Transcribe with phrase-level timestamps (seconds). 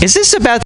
[0.00, 0.62] Is this about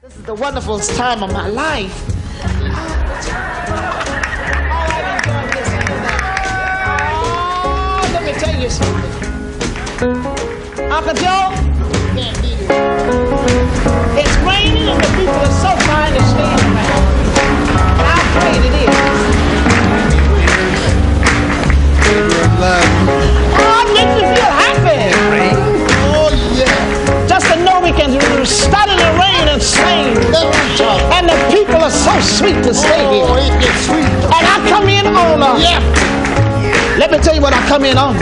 [0.00, 2.04] This is the wonderfulest time of my life.
[7.16, 9.10] Oh, let me tell you something.
[10.92, 11.63] Uncle Joe,
[14.16, 17.04] it's raining and the people are so kind to stand around.
[18.64, 18.88] It is.
[23.56, 25.00] Oh, it makes me feel happy.
[26.16, 27.26] Oh, yeah.
[27.26, 28.10] Just to know we can
[28.46, 30.16] stand in the rain and sing.
[31.12, 33.26] And the people are so sweet to stay here.
[33.26, 35.40] And I come in on.
[36.98, 38.14] Let me tell you what I come in on.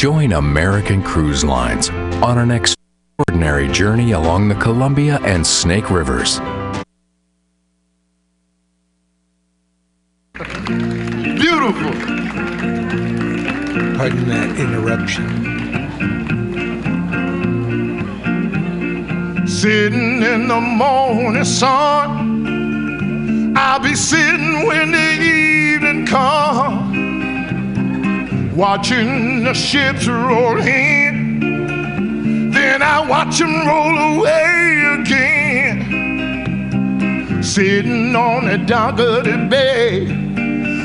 [0.00, 1.90] Join American Cruise Lines
[2.24, 6.40] on an extraordinary journey along the Columbia and Snake Rivers.
[11.36, 11.92] Beautiful!
[13.98, 15.26] Pardon that interruption.
[19.46, 26.89] Sitting in the morning sun, I'll be sitting when the evening comes
[28.54, 32.50] watching the ships roll in.
[32.50, 35.80] Then I watch them roll away again.
[37.42, 40.06] Sitting on the dock of the bay,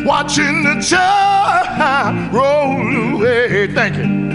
[0.05, 3.67] watching the tide roll away.
[3.73, 4.25] Thank you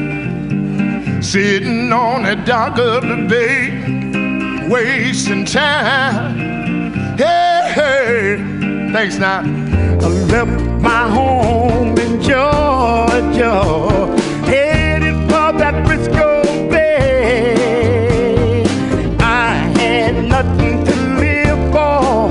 [1.23, 7.17] sitting on the dock of the bay, wasting time.
[7.17, 8.37] Hey, hey,
[8.93, 9.41] thanks now.
[9.41, 11.90] I left my home
[12.23, 13.57] Georgia,
[14.45, 18.65] headed for that Frisco Bay.
[19.19, 20.95] I had nothing to
[21.25, 22.31] live for,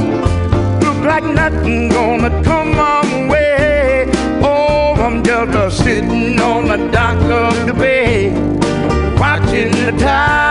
[0.86, 4.09] look like nothing gonna come my way.
[4.44, 8.31] Oh, I'm just sitting on the dock of the bay
[9.19, 10.48] watching the tide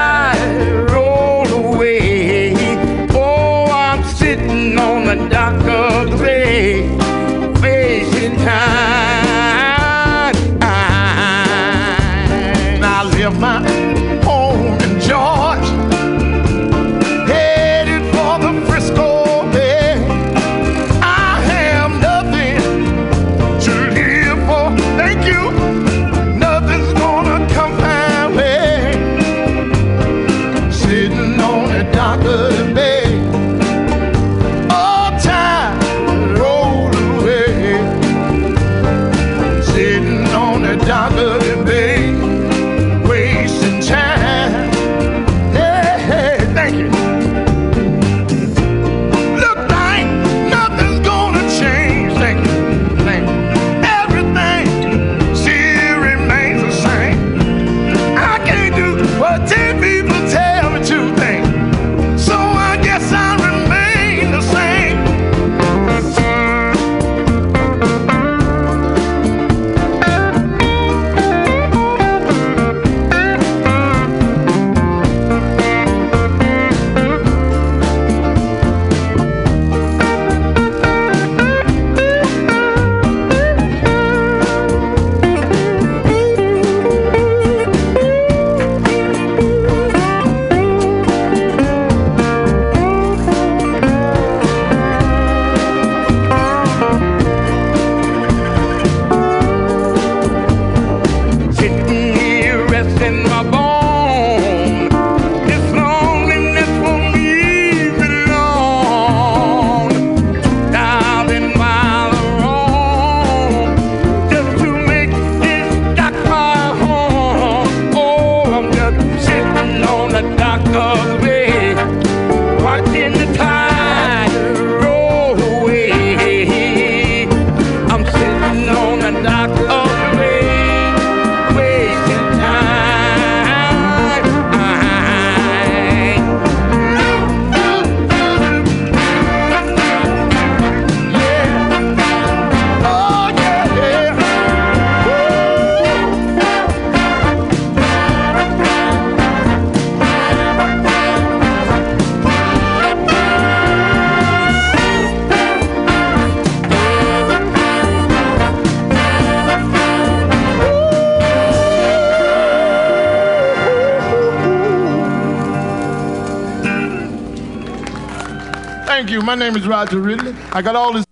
[169.58, 170.36] Is Roger Ridley.
[170.53, 171.07] I got all this.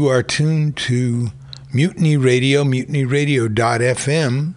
[0.00, 1.28] You are tuned to
[1.74, 4.54] Mutiny Radio, mutinyradio.fm,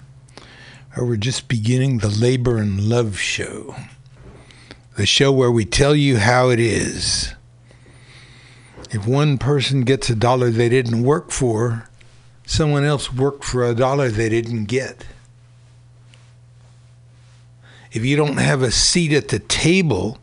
[0.94, 3.76] where we're just beginning the Labor and Love Show.
[4.96, 7.34] The show where we tell you how it is.
[8.92, 11.90] If one person gets a dollar they didn't work for,
[12.46, 15.06] someone else worked for a dollar they didn't get.
[17.92, 20.20] If you don't have a seat at the table,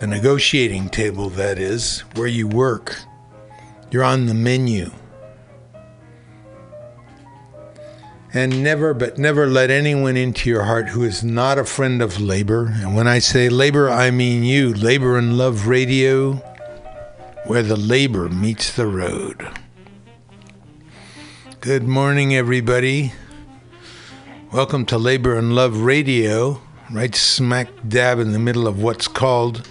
[0.00, 2.96] the negotiating table, that is, where you work,
[3.90, 4.90] you're on the menu.
[8.32, 12.20] And never, but never let anyone into your heart who is not a friend of
[12.20, 12.72] labor.
[12.74, 14.74] And when I say labor, I mean you.
[14.74, 16.32] Labor and Love Radio,
[17.46, 19.48] where the labor meets the road.
[21.60, 23.12] Good morning, everybody.
[24.50, 26.60] Welcome to Labor and Love Radio,
[26.90, 29.68] right smack dab in the middle of what's called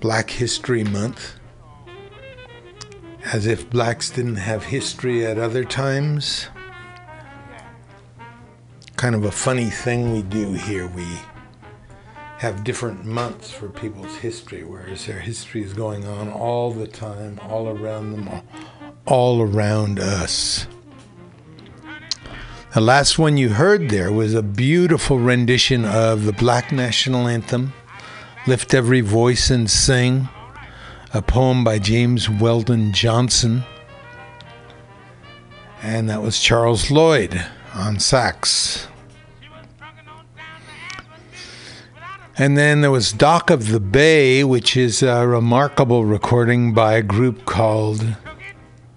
[0.00, 1.34] Black History Month.
[3.32, 6.48] As if blacks didn't have history at other times
[8.98, 10.88] kind of a funny thing we do here.
[10.88, 11.06] We
[12.38, 17.38] have different months for people's history, whereas their history is going on all the time,
[17.48, 18.42] all around them,
[19.06, 20.66] all around us.
[22.74, 27.72] The last one you heard there was a beautiful rendition of the Black National Anthem,
[28.48, 30.26] Lift Every Voice and Sing,
[31.12, 33.62] a poem by James Weldon Johnson.
[35.82, 38.88] And that was Charles Lloyd on sax.
[42.38, 47.02] And then there was Dock of the Bay, which is a remarkable recording by a
[47.02, 48.16] group called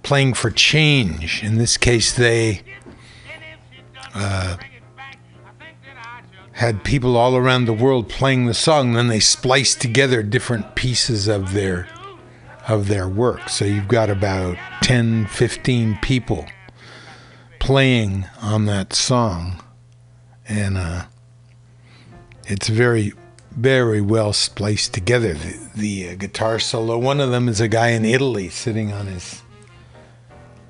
[0.02, 1.44] Playing for Change.
[1.44, 2.62] In this case, they
[4.16, 4.56] uh,
[6.62, 8.94] had people all around the world playing the song.
[8.94, 11.88] Then they spliced together different pieces of their
[12.68, 13.50] of their work.
[13.50, 16.46] So you've got about 10, 15 people
[17.58, 19.64] playing on that song,
[20.48, 21.06] and uh,
[22.46, 23.14] it's very
[23.50, 25.34] very well spliced together.
[25.34, 26.96] The, the uh, guitar solo.
[27.00, 29.42] One of them is a guy in Italy sitting on his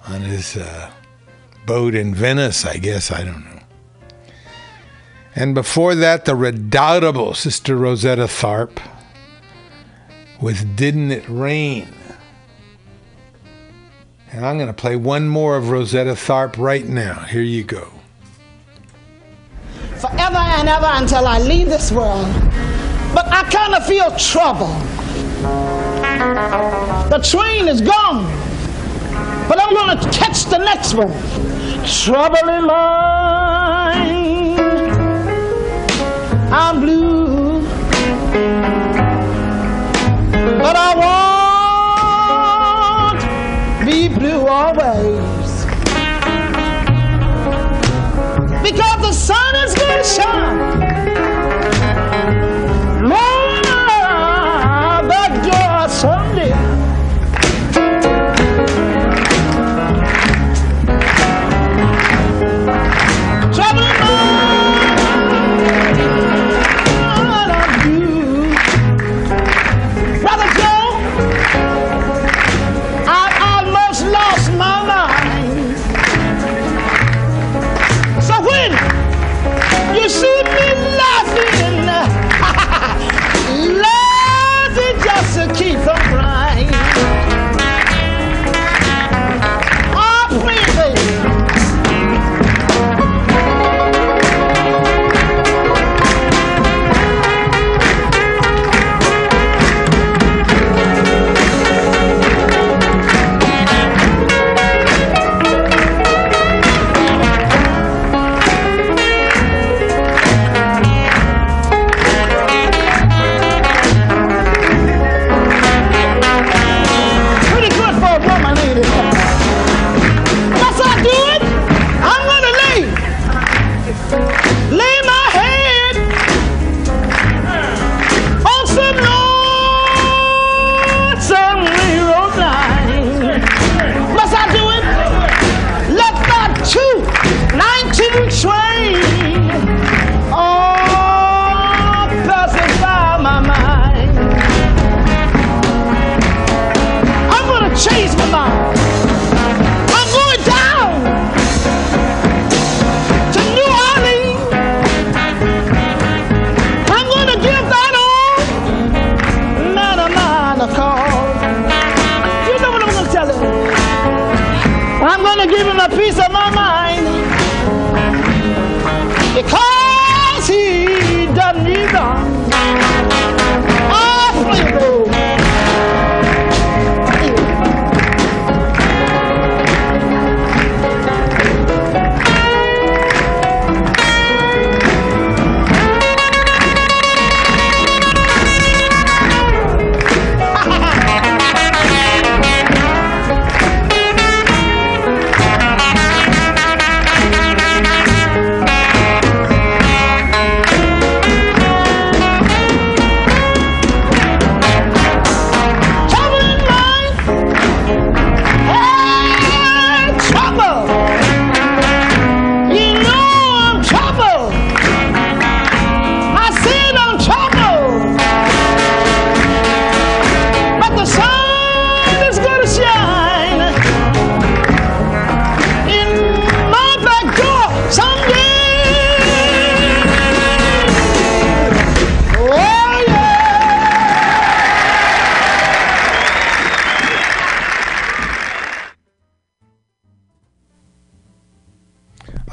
[0.07, 0.89] on his uh,
[1.65, 2.65] boat in Venice.
[2.65, 3.60] I guess I don't know.
[5.35, 8.81] And before that, the redoubtable Sister Rosetta Tharpe
[10.41, 11.87] with "Didn't It Rain."
[14.31, 17.19] And I'm going to play one more of Rosetta Tharpe right now.
[17.25, 17.91] Here you go.
[19.97, 22.27] Forever and ever until I leave this world.
[23.13, 24.73] But I kind of feel trouble.
[27.09, 28.25] The train is gone.
[29.49, 31.11] But I'm going to catch the next one.
[31.85, 33.40] Trouble in mind.
[36.53, 37.61] I'm blue.
[40.59, 40.93] But I
[43.13, 45.65] won't be blue always.
[48.61, 50.80] Because the sun is to shine.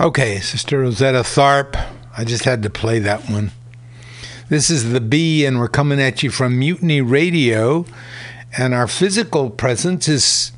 [0.09, 1.77] Okay, Sister Rosetta Tharpe.
[2.17, 3.53] I just had to play that one.
[4.49, 7.85] This is the B, and we're coming at you from Mutiny Radio.
[8.57, 10.53] And our physical presence is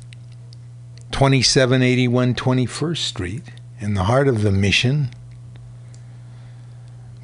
[1.11, 3.43] 2781 21st Street
[3.81, 5.09] in the heart of the mission.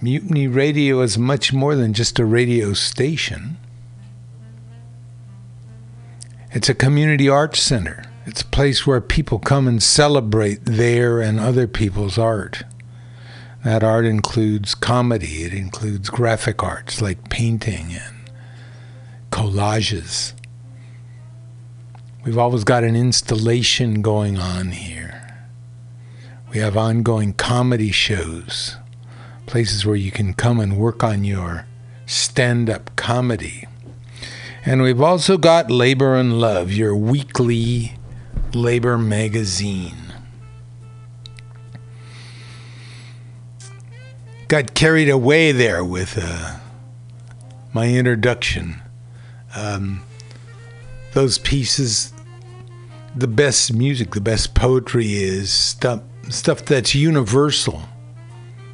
[0.01, 3.55] Mutiny Radio is much more than just a radio station.
[6.51, 8.03] It's a community arts center.
[8.27, 12.63] It's a place where people come and celebrate their and other people's art.
[13.63, 18.29] That art includes comedy, it includes graphic arts like painting and
[19.31, 20.33] collages.
[22.25, 25.47] We've always got an installation going on here.
[26.51, 28.75] We have ongoing comedy shows,
[29.45, 31.65] places where you can come and work on your
[32.05, 33.65] stand up comedy.
[34.65, 37.96] And we've also got Labor and Love, your weekly
[38.55, 40.13] labor magazine.
[44.47, 46.57] Got carried away there with uh,
[47.73, 48.81] my introduction.
[49.55, 50.03] Um,
[51.13, 52.13] those pieces,
[53.15, 57.81] the best music, the best poetry is stuff, stuff that's universal,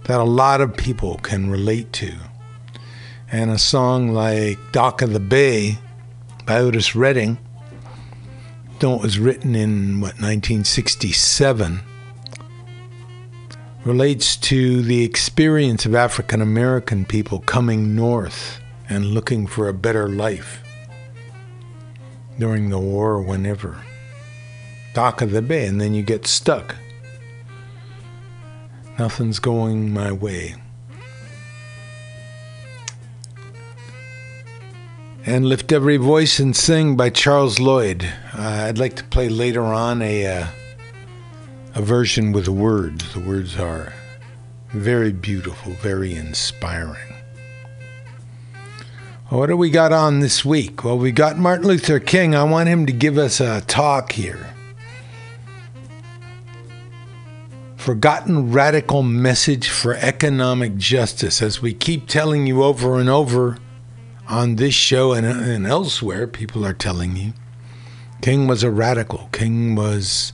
[0.04, 2.14] that a lot of people can relate to.
[3.32, 5.80] And a song like Dock of the Bay
[6.46, 7.40] by Otis Redding,
[8.92, 11.80] it was written in what 1967,
[13.86, 20.10] relates to the experience of African American people coming north and looking for a better
[20.10, 20.62] life
[22.38, 23.82] during the war or whenever.
[24.94, 26.76] Dock of the Bay, and then you get stuck.
[29.00, 30.56] Nothing's going my way.
[35.26, 38.04] And Lift Every Voice and Sing by Charles Lloyd.
[38.38, 40.48] Uh, I'd like to play later on a uh,
[41.76, 43.14] a version with words.
[43.14, 43.94] The words are
[44.70, 47.16] very beautiful, very inspiring.
[49.30, 50.84] What do we got on this week?
[50.84, 52.36] Well, we got Martin Luther King.
[52.36, 54.54] I want him to give us a talk here.
[57.78, 61.42] Forgotten radical message for economic justice.
[61.42, 63.58] As we keep telling you over and over,
[64.28, 67.34] on this show and, and elsewhere, people are telling you
[68.22, 69.28] King was a radical.
[69.34, 70.32] King was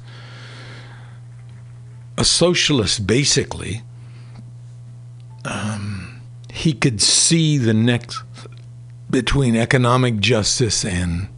[2.19, 3.81] a socialist, basically.
[5.43, 6.21] Um,
[6.51, 8.21] he could see the next
[9.09, 11.29] between economic justice and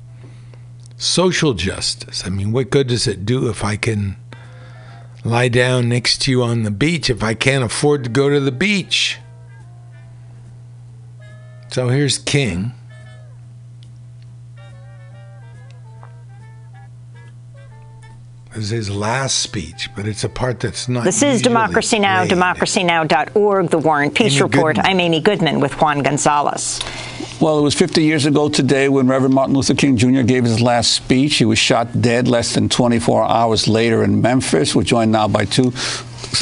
[0.98, 2.26] social justice.
[2.26, 4.18] I mean, what good does it do if I can
[5.24, 8.42] lie down next to you on the beach if I can't afford to go to
[8.42, 9.20] the beach?
[11.71, 12.73] So here's King.
[18.53, 21.05] This is his last speech, but it's a part that's not.
[21.05, 22.31] This is usually Democracy Now!, played.
[22.31, 24.75] democracynow.org, The War and Peace Amy Report.
[24.75, 24.91] Goodman.
[24.91, 26.81] I'm Amy Goodman with Juan Gonzalez.
[27.39, 30.23] Well, it was 50 years ago today when Reverend Martin Luther King Jr.
[30.23, 31.38] gave his last speech.
[31.38, 34.75] He was shot dead less than 24 hours later in Memphis.
[34.75, 35.71] We're joined now by two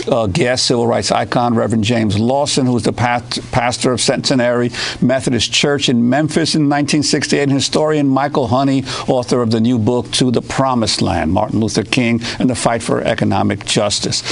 [0.07, 4.71] uh, guests, civil rights icon Reverend James Lawson, who's the past, pastor of Centenary
[5.01, 10.09] Methodist Church in Memphis in 1968, and historian Michael Honey, author of the new book
[10.13, 14.23] To the Promised Land, Martin Luther King and the Fight for Economic Justice.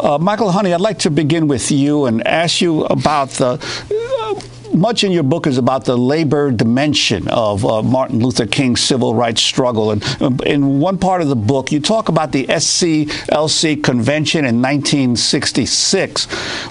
[0.00, 3.58] Uh, Michael Honey, I'd like to begin with you and ask you about the
[3.90, 4.40] uh,
[4.74, 9.14] much in your book is about the labor dimension of uh, Martin Luther King's civil
[9.14, 9.90] rights struggle.
[9.92, 14.60] And um, in one part of the book, you talk about the SCLC convention in
[14.60, 16.24] 1966,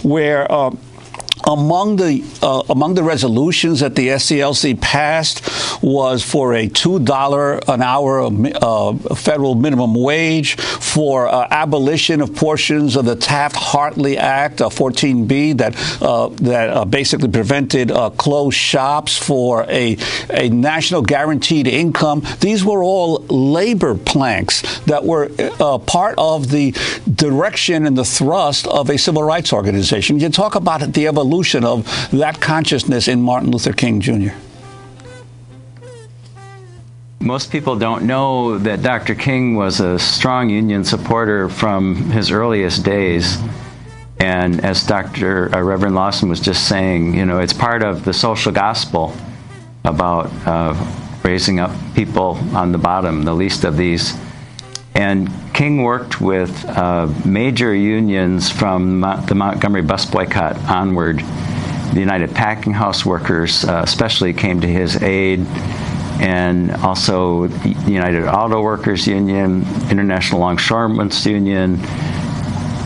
[0.03, 0.75] where uh,
[1.45, 5.41] among the uh, among the resolutions that the SCLC passed
[5.84, 12.36] was for a two dollar an hour uh, federal minimum wage, for uh, abolition of
[12.36, 19.17] portions of the Taft-Hartley Act, 14B, uh, that uh, that uh, basically prevented closed shops,
[19.17, 19.97] for a
[20.29, 22.23] a national guaranteed income.
[22.39, 25.29] These were all labor planks that were
[25.86, 26.71] part of the
[27.13, 30.19] direction and the thrust of a civil rights organization.
[30.19, 34.35] You talk about the evolution evolution of that consciousness in Martin Luther King Jr.?
[37.19, 39.15] Most people don't know that Dr.
[39.15, 43.39] King was a strong union supporter from his earliest days.
[44.19, 45.55] And as Dr.
[45.55, 49.15] Uh, Reverend Lawson was just saying, you know, it's part of the social gospel
[49.85, 50.75] about uh,
[51.23, 54.13] raising up people on the bottom, the least of these.
[54.93, 61.19] And King worked with uh, major unions from the Montgomery bus boycott onward.
[61.19, 65.41] The United Packing House Workers, uh, especially, came to his aid,
[66.19, 69.61] and also the United Auto Workers Union,
[69.91, 71.77] International Longshoremen's Union.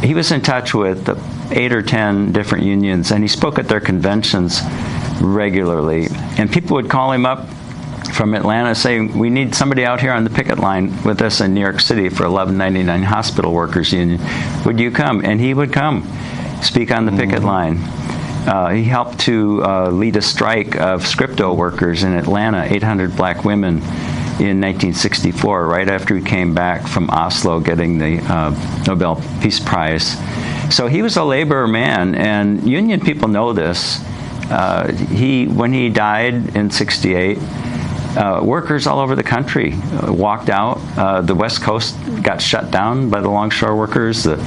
[0.03, 1.07] He was in touch with
[1.51, 4.59] eight or ten different unions, and he spoke at their conventions
[5.21, 6.07] regularly.
[6.37, 7.47] And people would call him up
[8.17, 11.53] from Atlanta saying we need somebody out here on the picket line with us in
[11.53, 14.19] New York City for 1199 Hospital Workers Union.
[14.65, 15.23] Would you come?
[15.23, 16.01] And he would come,
[16.63, 17.19] speak on the mm-hmm.
[17.19, 17.77] picket line.
[18.47, 23.45] Uh, he helped to uh, lead a strike of Scripto workers in Atlanta, 800 black
[23.45, 23.75] women
[24.39, 30.17] in 1964, right after he came back from Oslo getting the uh, Nobel Peace Prize.
[30.73, 34.01] So he was a labor man, and union people know this.
[34.49, 37.37] Uh, he, when he died in 68,
[38.17, 40.79] uh, workers all over the country uh, walked out.
[40.97, 44.23] Uh, the West Coast got shut down by the longshore workers.
[44.23, 44.37] The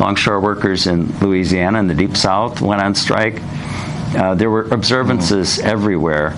[0.00, 3.40] longshore workers in Louisiana and the Deep South went on strike.
[4.16, 5.68] Uh, there were observances mm-hmm.
[5.68, 6.34] everywhere.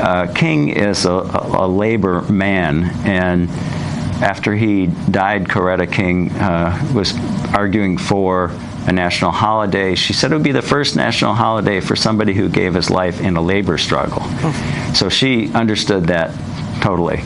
[0.00, 3.48] Uh, King is a, a, labor man, and
[4.22, 7.14] after he died, Coretta King uh, was
[7.54, 8.48] arguing for
[8.86, 9.94] a national holiday.
[9.94, 13.20] She said it would be the first national holiday for somebody who gave his life
[13.20, 14.22] in a labor struggle.
[14.22, 14.92] Oh.
[14.94, 16.32] So she understood that
[16.80, 17.20] totally.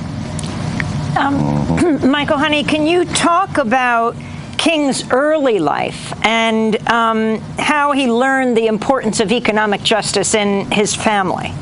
[1.16, 4.16] Um, Michael Honey, can you talk about
[4.56, 10.94] King's early life and um, how he learned the importance of economic justice in his
[10.94, 11.52] family?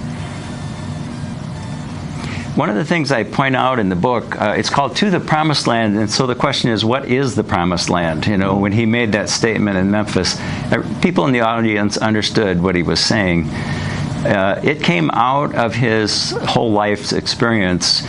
[2.59, 5.21] One of the things I point out in the book, uh, it's called To the
[5.21, 5.97] Promised Land.
[5.97, 8.27] And so the question is, what is the Promised Land?
[8.27, 10.37] You know, when he made that statement in Memphis,
[10.73, 13.45] uh, people in the audience understood what he was saying.
[13.45, 18.03] Uh, it came out of his whole life's experience,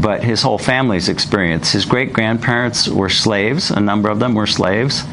[0.00, 1.70] but his whole family's experience.
[1.70, 5.04] His great grandparents were slaves, a number of them were slaves.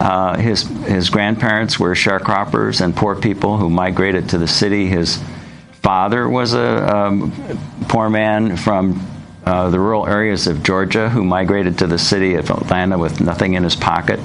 [0.00, 4.86] Uh, his, his grandparents were sharecroppers and poor people who migrated to the city.
[4.86, 5.22] His
[5.82, 7.32] father was a um,
[7.88, 9.06] poor man from
[9.44, 13.54] uh, the rural areas of Georgia who migrated to the city of Atlanta with nothing
[13.54, 14.20] in his pocket.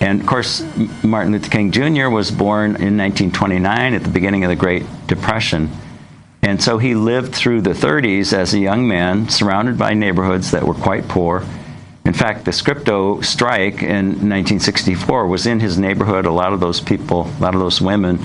[0.00, 0.64] And of course,
[1.04, 2.08] Martin Luther King Jr.
[2.08, 5.70] was born in 1929 at the beginning of the Great Depression.
[6.42, 10.66] And so he lived through the 30s as a young man, surrounded by neighborhoods that
[10.66, 11.44] were quite poor.
[12.06, 16.24] In fact, the Scripto strike in 1964 was in his neighborhood.
[16.24, 18.18] A lot of those people, a lot of those women,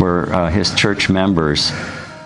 [0.00, 1.70] were uh, his church members.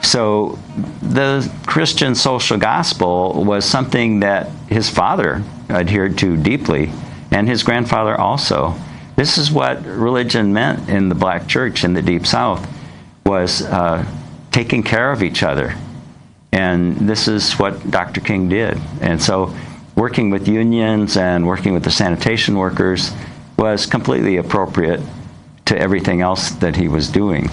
[0.02, 0.58] So
[1.02, 6.92] the Christian social gospel was something that his father adhered to deeply,
[7.30, 8.74] and his grandfather also.
[9.16, 12.66] This is what religion meant in the black church in the Deep South,
[13.26, 14.04] was uh,
[14.50, 15.74] taking care of each other.
[16.52, 18.20] And this is what Dr.
[18.20, 18.78] King did.
[19.00, 19.54] And so
[19.96, 23.12] working with unions and working with the sanitation workers
[23.56, 25.00] was completely appropriate
[25.66, 27.48] to everything else that he was doing.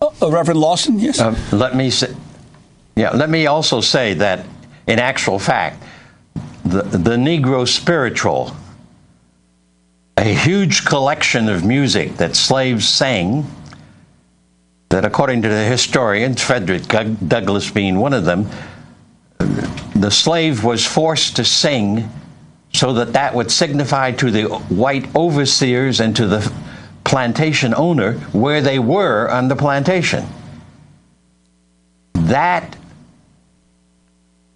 [0.00, 1.20] Uh, Reverend Lawson, yes.
[1.20, 2.14] Uh, let me say,
[2.96, 3.10] yeah.
[3.10, 4.46] Let me also say that,
[4.86, 5.82] in actual fact,
[6.64, 8.54] the the Negro spiritual,
[10.16, 13.46] a huge collection of music that slaves sang.
[14.88, 18.48] That, according to the historians, Frederick Douglass being one of them,
[19.94, 22.10] the slave was forced to sing
[22.72, 26.52] so that that would signify to the white overseers and to the
[27.04, 30.26] plantation owner where they were on the plantation.
[32.14, 32.76] That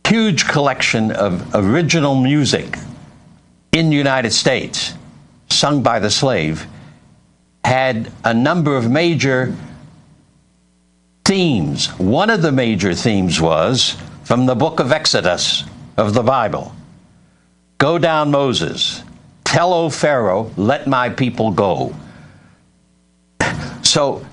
[0.07, 2.79] huge collection of original music
[3.73, 4.95] in the United States,
[5.51, 6.67] sung by the slave,
[7.65, 9.57] had a number of major
[11.25, 11.89] themes.
[11.99, 15.65] One of the major themes was from the book of Exodus
[15.97, 16.73] of the Bible
[17.85, 19.03] Go down, Moses.
[19.45, 21.95] Tell, O Pharaoh, let my people go.
[23.83, 24.25] So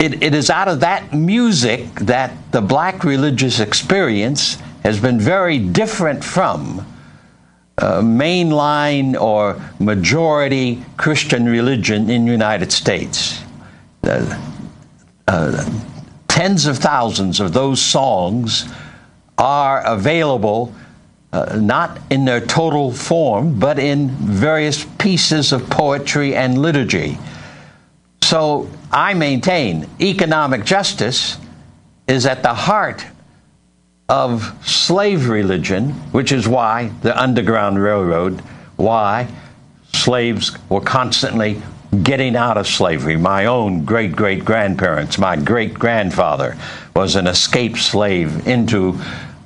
[0.00, 5.60] it, it is out of that music that the black religious experience has been very
[5.60, 6.84] different from
[7.78, 13.40] uh, mainline or majority Christian religion in the United States.
[14.02, 14.36] Uh,
[15.28, 15.64] uh,
[16.26, 18.68] tens of thousands of those songs
[19.38, 20.74] are available
[21.32, 27.18] uh, not in their total form, but in various pieces of poetry and liturgy.
[28.22, 31.38] So I maintain economic justice
[32.06, 33.04] is at the heart
[34.08, 38.40] of slave religion, which is why the Underground Railroad,
[38.76, 39.28] why
[39.92, 41.60] slaves were constantly
[42.02, 43.16] getting out of slavery.
[43.16, 46.56] My own great great grandparents, my great grandfather
[46.94, 48.98] was an escaped slave into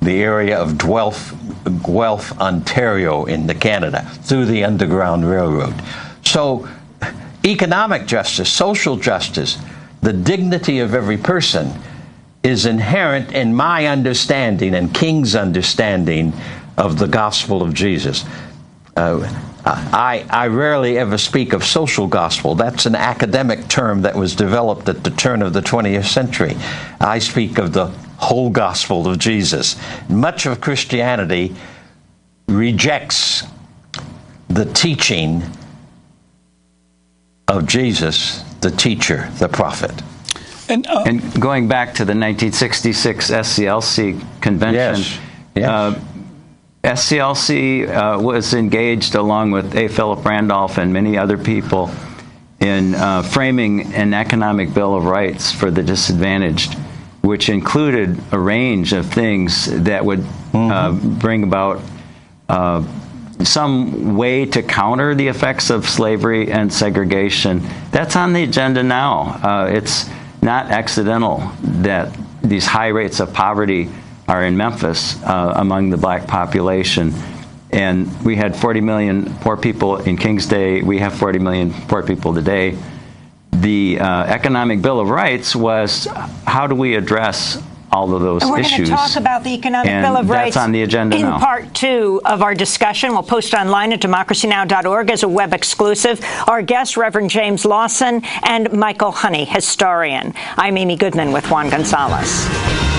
[0.03, 1.33] the area of Guelph,
[1.85, 5.73] Guelph, Ontario, in the Canada, through the Underground Railroad.
[6.23, 6.67] So,
[7.45, 9.57] economic justice, social justice,
[10.01, 11.71] the dignity of every person
[12.43, 16.33] is inherent in my understanding and King's understanding
[16.77, 18.25] of the gospel of Jesus.
[18.97, 19.27] Uh,
[19.65, 22.53] I, I rarely ever speak of social gospel.
[22.53, 26.57] That's an academic term that was developed at the turn of the 20th century.
[26.99, 29.75] I speak of the whole gospel of Jesus.
[30.09, 31.55] Much of Christianity
[32.47, 33.43] rejects
[34.47, 35.43] the teaching
[37.47, 39.91] of Jesus, the teacher, the prophet.
[40.69, 45.19] And, uh, And going back to the 1966 SCLC convention, Yes.
[45.55, 45.69] Yes.
[45.69, 45.99] Uh,
[46.83, 49.87] SCLC uh, was engaged along with A.
[49.87, 51.89] Philip Randolph and many other people
[52.59, 56.77] in uh, framing an economic bill of rights for the disadvantaged,
[57.23, 61.81] which included a range of things that would uh, bring about
[62.49, 62.83] uh,
[63.43, 67.61] some way to counter the effects of slavery and segregation.
[67.91, 69.39] That's on the agenda now.
[69.41, 70.09] Uh, it's
[70.41, 73.89] not accidental that these high rates of poverty
[74.27, 77.13] are in Memphis uh, among the black population.
[77.71, 80.81] And we had 40 million poor people in King's Day.
[80.81, 82.77] We have 40 million poor people today.
[83.63, 86.05] The uh, Economic Bill of Rights was
[86.45, 89.89] how do we address all of those And we're going to talk about the Economic
[89.89, 91.39] And Bill of Rights on the agenda in now.
[91.39, 93.13] part two of our discussion.
[93.13, 96.19] We'll post online at democracynow.org as a web exclusive.
[96.45, 100.33] Our guests, Reverend James Lawson and Michael Honey, historian.
[100.57, 102.92] I'm Amy Goodman with Juan Gonzalez.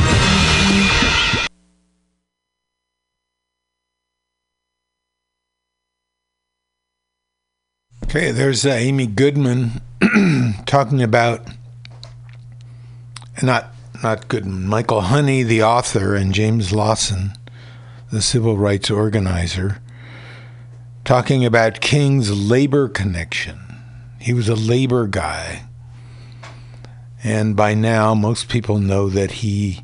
[8.16, 9.80] Okay, there's uh, Amy Goodman
[10.66, 11.44] talking about
[13.42, 13.74] not
[14.04, 17.32] not Goodman, Michael Honey, the author, and James Lawson,
[18.12, 19.82] the civil rights organizer,
[21.04, 23.58] talking about King's labor connection.
[24.20, 25.64] He was a labor guy,
[27.24, 29.80] and by now most people know that he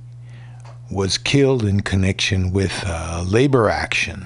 [0.89, 4.25] was killed in connection with uh, labor action.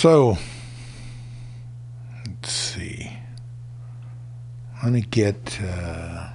[0.00, 0.38] So,
[2.26, 3.18] let's see.
[4.82, 5.60] Want to get.
[5.62, 6.30] Uh,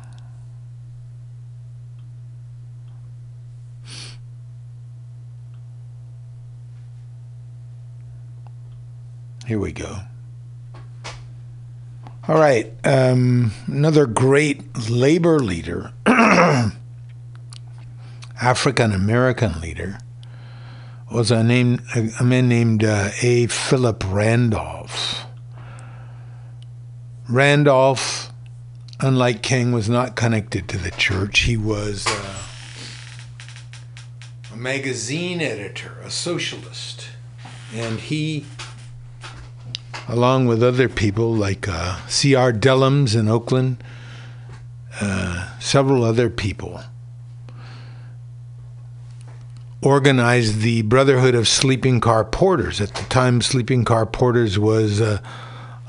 [9.48, 9.98] here we go.
[12.28, 12.72] All right.
[12.84, 15.92] Um, another great labor leader,
[18.40, 19.98] African American leader
[21.16, 21.82] was a name
[22.20, 23.48] a man named uh, A.
[23.48, 25.26] Philip Randolph.
[27.30, 28.34] Randolph,
[29.00, 31.40] unlike King, was not connected to the church.
[31.40, 32.44] He was uh,
[34.54, 37.08] a magazine editor, a socialist,
[37.74, 38.46] and he,
[40.10, 42.52] along with other people like uh, C.L.
[42.52, 43.82] Dellums in Oakland,
[45.00, 46.82] uh, several other people
[49.86, 52.82] organized the Brotherhood of Sleeping Car Porters.
[52.82, 55.22] At the time, sleeping car porters was a,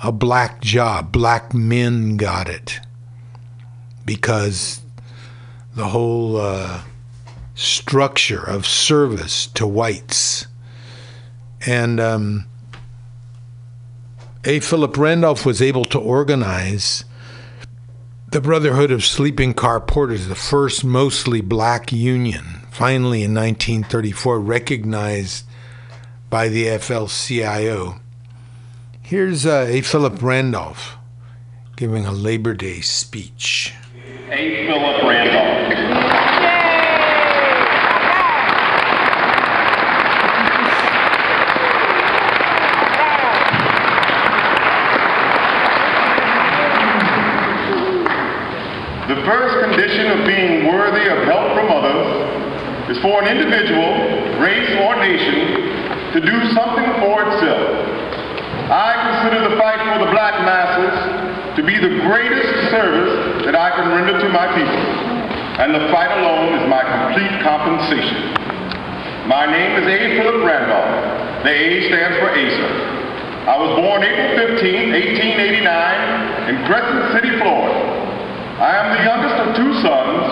[0.04, 1.11] a black job.
[1.11, 2.78] Black men got it
[4.04, 4.82] because
[5.74, 6.82] the whole uh,
[7.54, 10.46] structure of service to whites.
[11.66, 12.44] And um,
[14.44, 14.61] A.
[14.61, 17.04] Philip Randolph was able to organize
[18.30, 25.47] the Brotherhood of Sleeping Car Porters, the first mostly black union finally in 1934 recognized
[26.29, 27.99] by the AFL-CIO.
[29.01, 29.81] Here's uh, A.
[29.81, 30.97] Philip Randolph
[31.77, 33.73] giving a Labor Day speech.
[34.31, 34.67] A.
[34.67, 35.57] Philip Randolph.
[49.09, 52.27] The first condition of being worthy of help from others
[52.91, 55.67] is for an individual, race, or nation
[56.16, 57.76] to do something for itself.
[58.72, 60.96] I consider the fight for the black masses
[61.57, 64.81] to be the greatest service that I can render to my people,
[65.61, 68.33] and the fight alone is my complete compensation.
[69.29, 70.16] My name is A.
[70.16, 71.44] Philip Randolph.
[71.44, 72.68] The A stands for Asa.
[73.52, 77.76] I was born April 15, 1889 in Crescent City, Florida.
[78.57, 80.24] I am the youngest of two sons,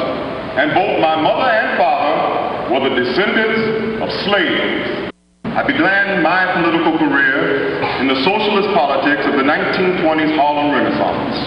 [0.57, 5.14] and both my mother and father were the descendants of slaves.
[5.55, 11.39] I began my political career in the socialist politics of the 1920s Harlem Renaissance.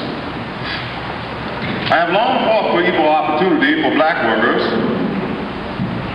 [1.91, 4.63] I have long fought for equal opportunity for black workers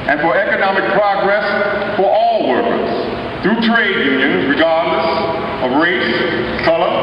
[0.09, 1.44] and for economic progress
[2.00, 2.88] for all workers
[3.44, 5.12] through trade unions regardless
[5.61, 6.96] of race, color,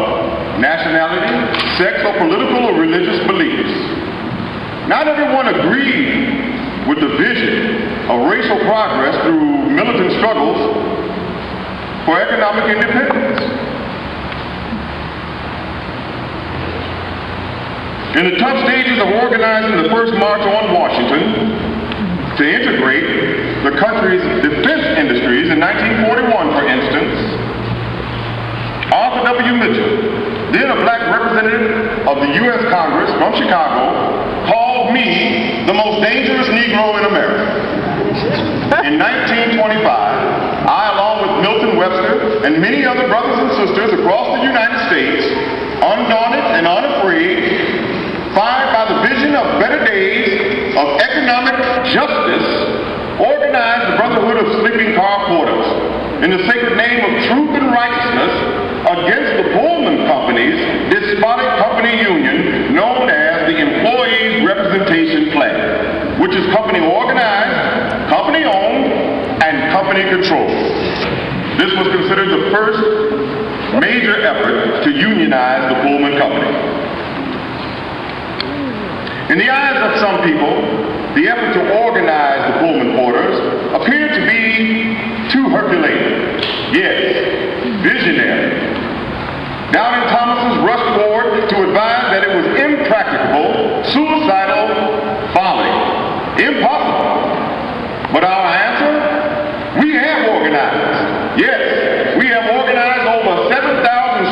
[0.57, 1.37] nationality,
[1.77, 3.77] sex, or political or religious beliefs.
[4.89, 10.57] Not everyone agreed with the vision of racial progress through militant struggles
[12.05, 13.41] for economic independence.
[18.17, 24.21] In the tough stages of organizing the first march on Washington to integrate the country's
[24.45, 27.17] defense industries in 1941, for instance,
[28.93, 29.53] Arthur W.
[29.57, 32.61] Mitchell, then a black representative of the U.S.
[32.73, 36.89] Congress from Chicago, called me the most dangerous Negro.
[38.89, 44.43] In 1925, I, along with Milton Webster and many other brothers and sisters across the
[44.49, 45.21] United States,
[45.85, 47.45] undaunted and unafraid,
[48.33, 51.53] fired by the vision of better days of economic
[51.93, 52.49] justice,
[53.21, 58.33] organized the Brotherhood of Sleeping Car Porters in the sacred name of truth and righteousness
[58.97, 60.57] against the Pullman Company's
[60.89, 68.89] despotic company union known as the Employees Representation Plan, which is company organized, company owned,
[69.45, 71.18] and company controlled.
[71.59, 72.79] This was considered the first
[73.83, 76.55] major effort to unionize the Pullman Company.
[79.27, 80.55] In the eyes of some people,
[81.19, 83.35] the effort to organize the Pullman Porters
[83.75, 84.95] appeared to be
[85.29, 86.39] too Herculean.
[86.71, 88.55] Yes, visionary.
[89.75, 94.65] Doubting Thomas's rushed forward to advise that it was impracticable, suicidal
[95.35, 95.75] folly,
[96.39, 98.15] impossible.
[98.15, 99.83] But our answer?
[99.83, 101.39] We have organized.
[101.39, 103.85] Yes, we have organized over 7,000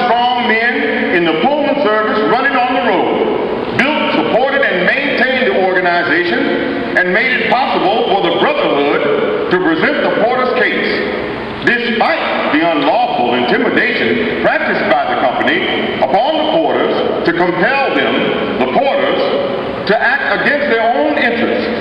[0.10, 5.64] strong men in the Pullman service running on the road, built, supported, and maintained the
[5.64, 10.90] organization, and made it possible for the Brotherhood to present the Porter's case,
[11.70, 15.62] despite the unlawful intimidation practiced by the company
[16.02, 16.98] upon the Porters
[17.30, 18.14] to compel them,
[18.66, 19.22] the Porters,
[19.86, 21.78] to act against their own interests.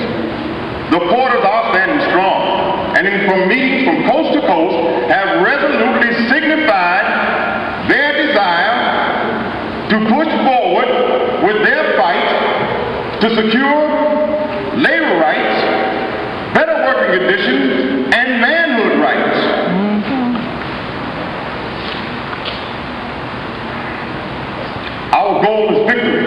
[0.93, 4.77] The Porters are standing strong, and in, from meetings from coast to coast
[5.09, 8.77] have resolutely signified their desire
[9.89, 10.89] to push forward
[11.41, 12.29] with their fight
[13.25, 14.37] to secure
[14.77, 15.57] labor rights,
[16.55, 16.77] better
[17.41, 19.39] and manhood rights.
[19.72, 20.37] Mm-hmm.
[25.14, 26.26] Our goal is victory.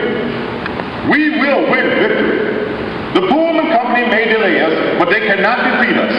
[1.09, 2.49] We will win victory.
[3.13, 6.13] The Pullman Company may delay us, but they cannot defeat us.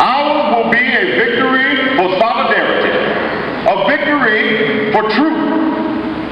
[0.00, 2.92] Ours will be a victory for solidarity,
[3.70, 5.42] a victory for truth,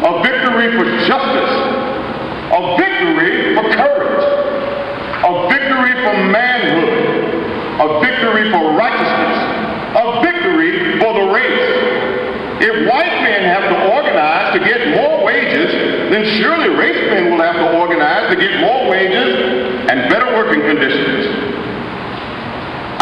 [0.04, 1.54] a victory for justice,
[2.52, 4.24] a victory for courage,
[5.24, 7.03] a victory for manhood,
[7.80, 9.36] a victory for righteousness,
[9.98, 11.70] a victory for the race.
[12.62, 15.72] If white men have to organize to get more wages,
[16.10, 20.62] then surely race men will have to organize to get more wages and better working
[20.62, 21.26] conditions.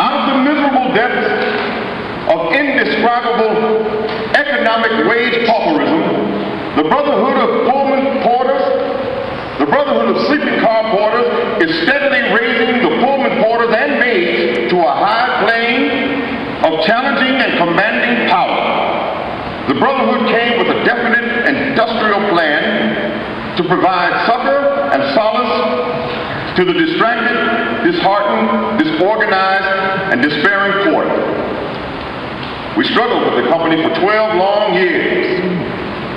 [0.01, 3.85] Out of the miserable depths of indescribable
[4.33, 6.01] economic wage pauperism,
[6.81, 8.64] the Brotherhood of Pullman Porters,
[9.61, 11.29] the Brotherhood of Sleeping Car Porters
[11.62, 17.59] is steadily raising the Pullman Porters and maids to a high plane of challenging and
[17.59, 18.55] commanding power.
[19.66, 26.72] The Brotherhood came with a definite industrial plan to provide succor and solace to the
[26.72, 31.18] distracted, disheartened, disorganized, and despairing porter.
[32.76, 35.62] We struggled with the company for 12 long years.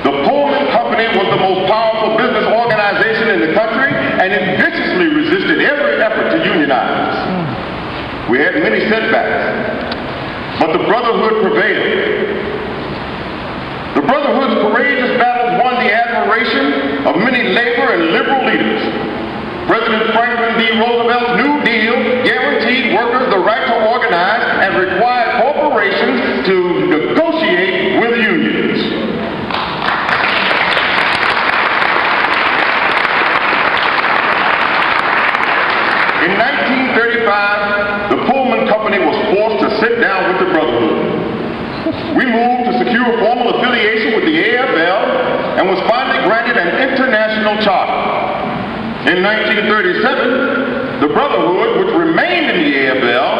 [0.06, 5.08] The Pullman Company was the most powerful business organization in the country, and it viciously
[5.08, 7.05] resisted every effort to unionize.
[8.36, 12.36] We had many setbacks, but the Brotherhood prevailed.
[13.96, 18.84] The Brotherhood's courageous battles won the admiration of many labor and liberal leaders.
[19.72, 20.68] President Franklin D.
[20.68, 21.96] Roosevelt's New Deal
[22.28, 26.56] guaranteed workers the right to organize and required corporations to
[26.92, 29.16] negotiate with unions.
[36.26, 42.18] In 1935, the Pullman Company was forced to sit down with the Brotherhood.
[42.18, 47.58] We moved to secure formal affiliation with the AFL and was finally granted an international
[47.60, 47.92] charter.
[49.12, 53.36] In 1937, the Brotherhood, which remained in the AFL,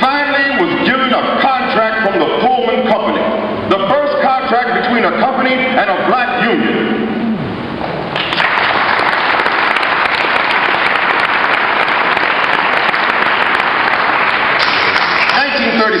[0.00, 3.18] finally was given a contract from the Pullman Company,
[3.68, 7.23] the first contract between a company and a black union.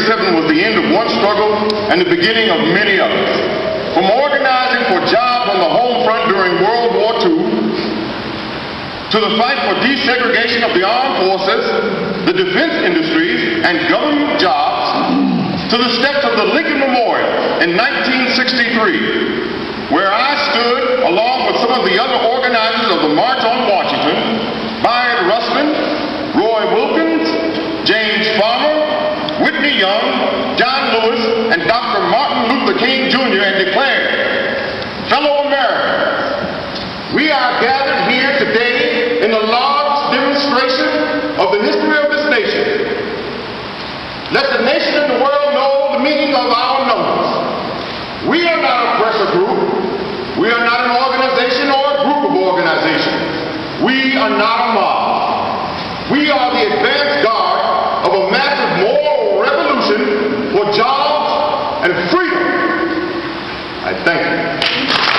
[0.04, 1.48] 1937 was the end of one struggle
[1.88, 3.32] and the beginning of many others.
[3.96, 7.40] From organizing for jobs on the home front during World War II,
[9.08, 11.64] to the fight for desegregation of the armed forces,
[12.28, 19.88] the defense industries, and government jobs, to the steps of the Lincoln Memorial in 1963,
[19.88, 24.20] where I stood along with some of the other organizers of the March on Washington,
[24.84, 25.72] Bayard Rustin,
[26.36, 27.24] Roy Wilkins,
[27.88, 28.73] James Farmer,
[29.64, 31.24] Whitney Young, John Lewis,
[31.56, 32.04] and Dr.
[32.12, 33.40] Martin Luther King Jr.
[33.40, 41.64] and declared, fellow Americans, we are gathered here today in a large demonstration of the
[41.64, 42.92] history of this nation.
[44.36, 48.28] Let the nation and the world know the meaning of our numbers.
[48.28, 50.44] We are not a pressure group.
[50.44, 53.80] We are not an organization or a group of organizations.
[53.80, 56.12] We are not a mob.
[56.12, 57.64] We are the advance guard
[58.04, 62.42] of a massive moral revolution for jobs and freedom.
[63.84, 65.14] I thank you.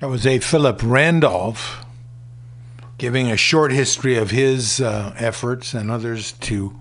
[0.00, 1.82] That was a Philip Randolph
[2.98, 6.78] giving a short history of his uh, efforts and others to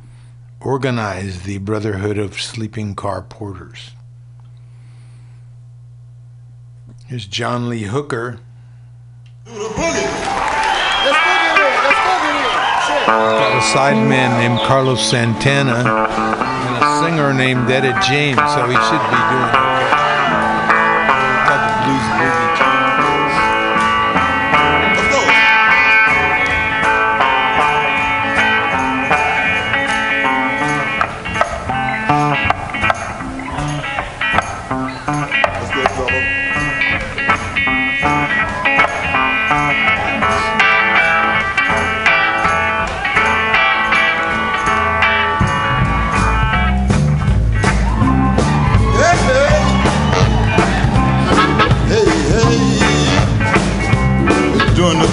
[0.60, 3.92] organize the Brotherhood of Sleeping Car Porters.
[7.06, 8.40] Here's John Lee Hooker.
[9.46, 9.64] Got
[13.56, 19.16] a sideman named Carlos Santana and a singer named Etta James, so he should be
[19.32, 19.75] doing okay.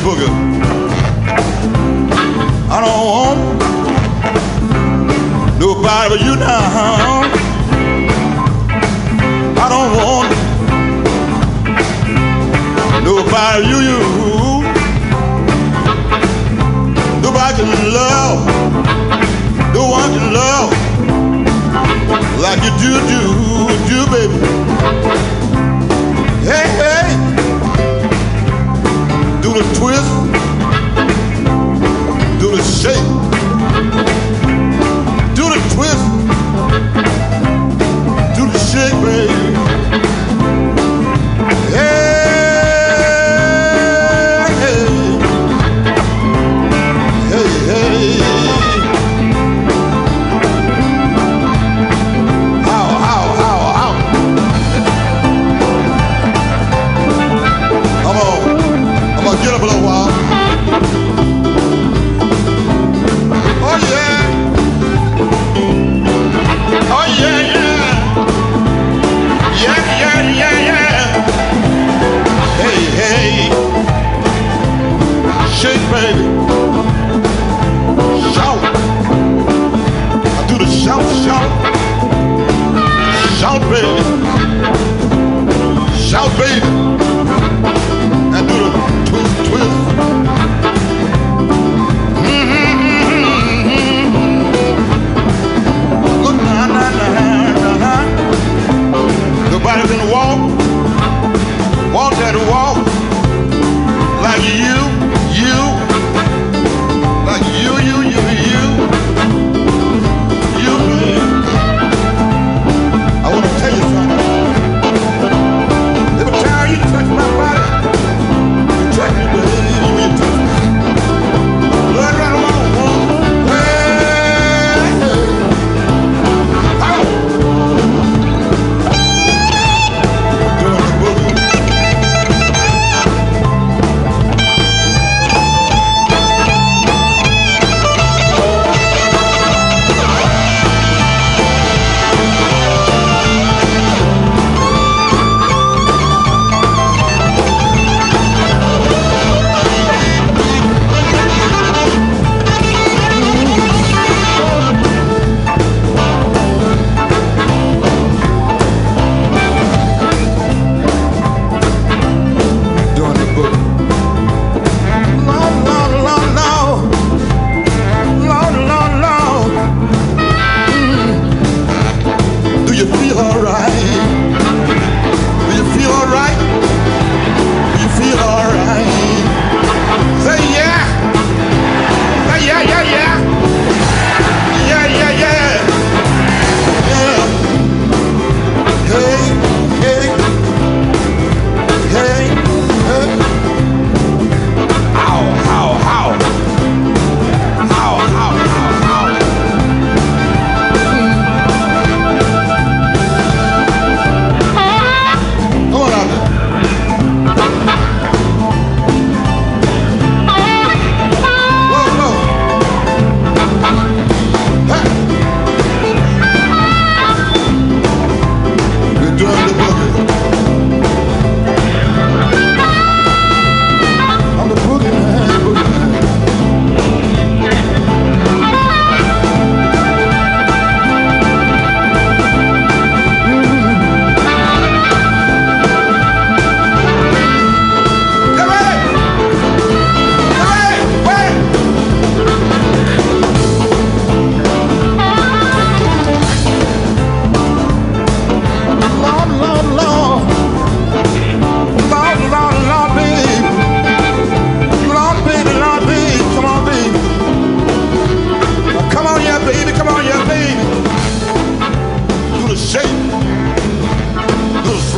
[0.02, 0.28] Boogie.
[2.68, 3.38] I don't want
[5.60, 7.22] nobody but you now.
[9.62, 10.30] I don't want
[13.04, 14.00] nobody you, you.
[17.22, 18.40] Nobody can love,
[19.72, 20.70] no one can love
[22.42, 23.20] like you do, do,
[23.88, 25.41] do, baby.
[29.74, 30.51] Twist,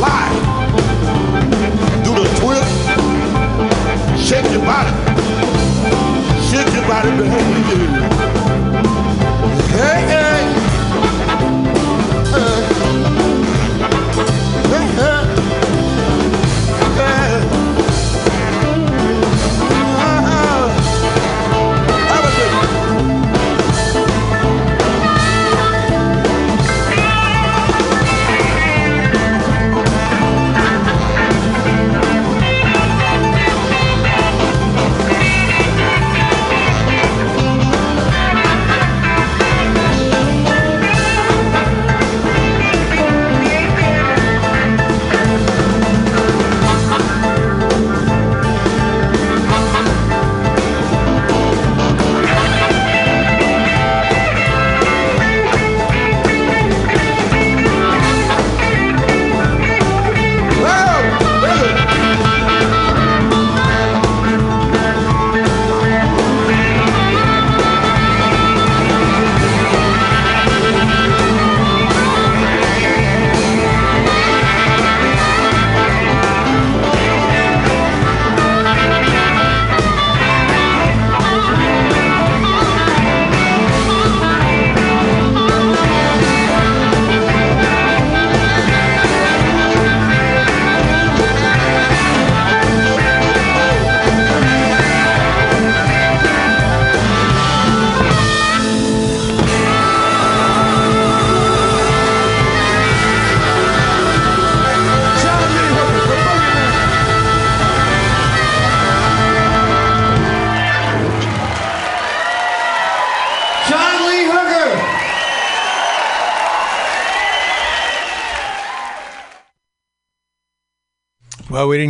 [0.05, 0.44] alive.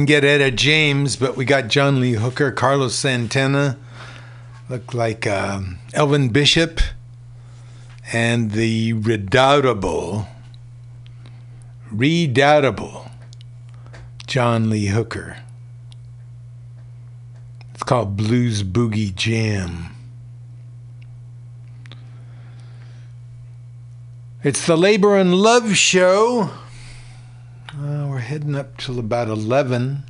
[0.05, 3.75] didn't get Etta James, but we got John Lee Hooker, Carlos Santana,
[4.69, 6.79] looked like um, Elvin Bishop,
[8.13, 10.27] and the redoubtable,
[11.91, 13.09] redoubtable
[14.27, 15.37] John Lee Hooker.
[17.73, 19.95] It's called Blues Boogie Jam.
[24.43, 26.51] It's the Labor and Love Show
[28.65, 30.03] up till about 11.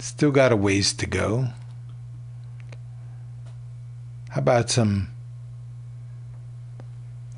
[0.00, 1.48] Still got a ways to go.
[4.28, 5.08] How about some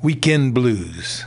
[0.03, 1.23] weekend blues?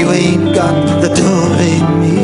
[0.00, 2.16] You ain't got the do re mi.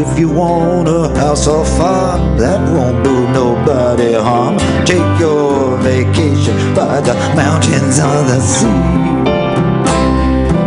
[0.00, 4.56] If you want a house of fun that won't do nobody harm,
[4.86, 8.82] take your vacation by the mountains or the sea.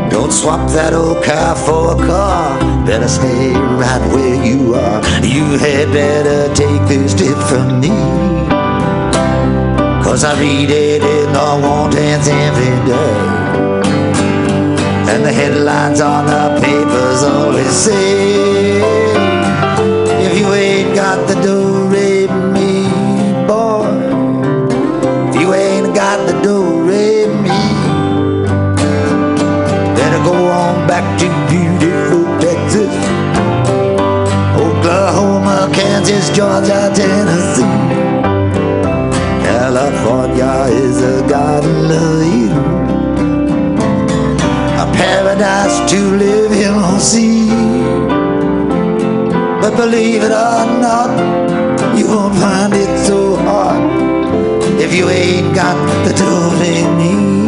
[0.09, 2.59] Don't swap that old car for a car.
[2.85, 4.99] Better stay right where you are.
[5.23, 8.54] You had better take this tip from me.
[10.15, 13.15] Cause I read it in the want-ads every day.
[15.11, 18.79] And the headlines on the papers always say,
[20.25, 22.87] if you ain't got the do re mi,
[23.45, 23.91] boy,
[25.31, 27.59] if you ain't got the do re mi,
[29.97, 32.95] better go on back to beautiful Texas,
[34.63, 37.14] Oklahoma, Kansas, Georgia, Tennessee.
[45.87, 47.47] To live in or see.
[49.61, 51.11] But believe it or not,
[51.97, 53.83] you won't find it so hard
[54.79, 57.44] if you ain't got the do re mi.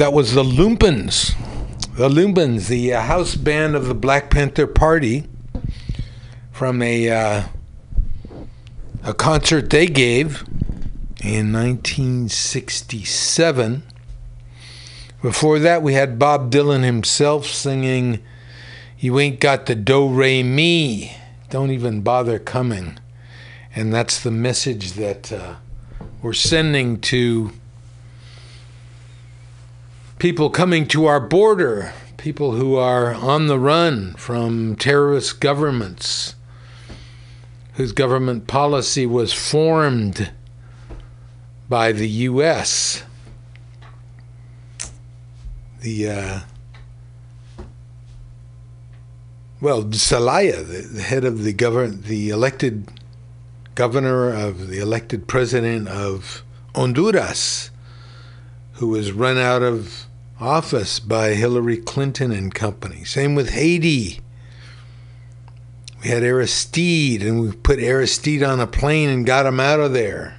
[0.00, 1.34] That was the Lumpens.
[1.98, 5.26] The Lumpens, the uh, house band of the Black Panther Party,
[6.50, 7.42] from a uh,
[9.04, 10.42] a concert they gave
[11.22, 13.82] in 1967.
[15.20, 18.20] Before that, we had Bob Dylan himself singing,
[18.98, 21.14] "You ain't got the do re mi,
[21.50, 22.98] don't even bother coming,"
[23.76, 25.56] and that's the message that uh,
[26.22, 27.52] we're sending to
[30.20, 36.34] people coming to our border, people who are on the run from terrorist governments,
[37.74, 40.30] whose government policy was formed
[41.70, 43.02] by the U.S.
[45.80, 46.40] The uh,
[49.62, 52.90] well, the, the head of the govern, the elected
[53.74, 56.44] governor of the elected president of
[56.74, 57.70] Honduras,
[58.74, 60.06] who was run out of
[60.40, 63.04] office by Hillary Clinton and company.
[63.04, 64.20] Same with Haiti.
[66.02, 69.92] We had Aristide, and we put Aristide on a plane and got him out of
[69.92, 70.38] there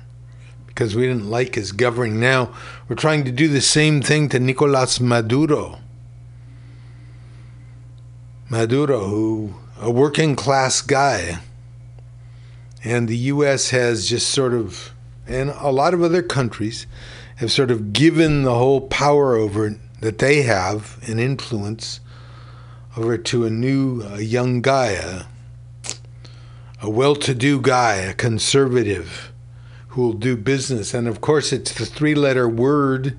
[0.66, 2.20] because we didn't like his governing.
[2.20, 2.52] Now
[2.88, 5.78] we're trying to do the same thing to Nicolas Maduro.
[8.49, 11.39] Maduro, who a working class guy,
[12.84, 13.70] and the U.S.
[13.70, 14.93] has just sort of,
[15.28, 16.88] and a lot of other countries
[17.36, 21.99] have sort of given the whole power over that they have an influence
[22.97, 25.24] over to a new a young guy, a,
[26.82, 29.32] a well to do guy, a conservative
[29.89, 30.93] who will do business.
[30.93, 33.18] And of course, it's the three letter word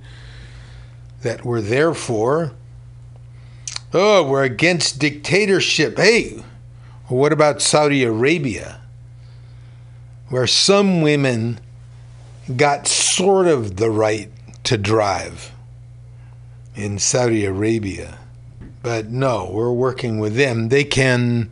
[1.23, 2.53] that we're there for.
[3.95, 5.99] Oh, we're against dictatorship.
[5.99, 6.43] Hey,
[7.07, 8.81] what about Saudi Arabia?
[10.31, 11.61] Where some women
[12.57, 14.31] got sort of the right
[14.65, 15.52] to drive
[16.75, 18.19] in Saudi Arabia.
[18.83, 20.69] But no, we're working with them.
[20.69, 21.51] They can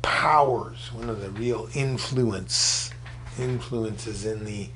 [0.00, 2.90] powers, one of the real influence
[3.38, 4.68] influences in the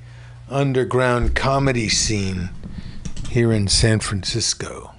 [0.51, 2.51] underground comedy scene
[3.29, 4.93] here in San Francisco.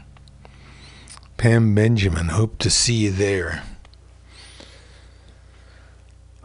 [1.37, 3.63] Pam Benjamin, hope to see you there.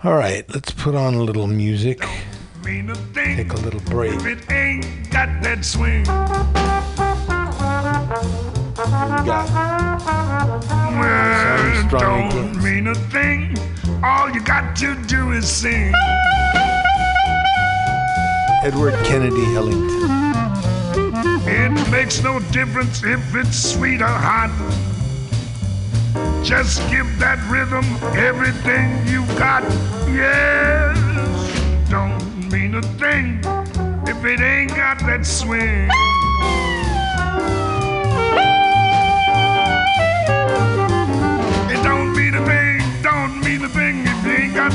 [0.03, 2.07] All right, let's put on a little music.
[2.63, 4.21] Take a little break.
[4.23, 6.05] It ain't got that swing.
[9.25, 9.49] Got
[10.99, 13.57] Well, Strong don't mean a thing.
[14.03, 15.93] All you got to do is sing.
[18.65, 20.11] Edward Kennedy Ellington.
[21.47, 24.49] It makes no difference if it's sweet or hot.
[26.43, 27.85] Just give that rhythm
[28.17, 29.63] everything you've got.
[30.09, 30.97] Yes,
[31.91, 33.39] don't mean a thing
[34.09, 35.91] if it ain't got that swing.
[41.71, 43.69] It don't mean a thing, don't mean a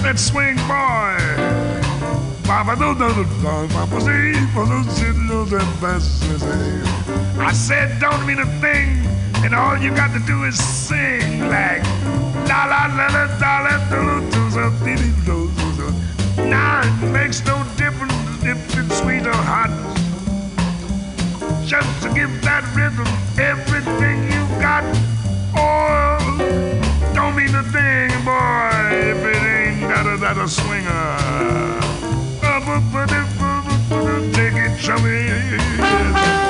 [0.03, 1.09] that swing, boy.
[1.09, 1.68] Papa do do do do,
[7.41, 9.05] I said, don't mean a thing,
[9.43, 11.83] and all you got to do is sing like
[12.49, 13.79] la la la la la la.
[16.49, 19.69] Now it makes no difference if it's sweet or hot.
[21.67, 24.83] Just to give that rhythm everything you got.
[25.55, 26.17] Oh,
[27.13, 31.78] don't mean a thing, boy, if it ain't got a, that a swinger.
[32.69, 36.48] Take it, chummy.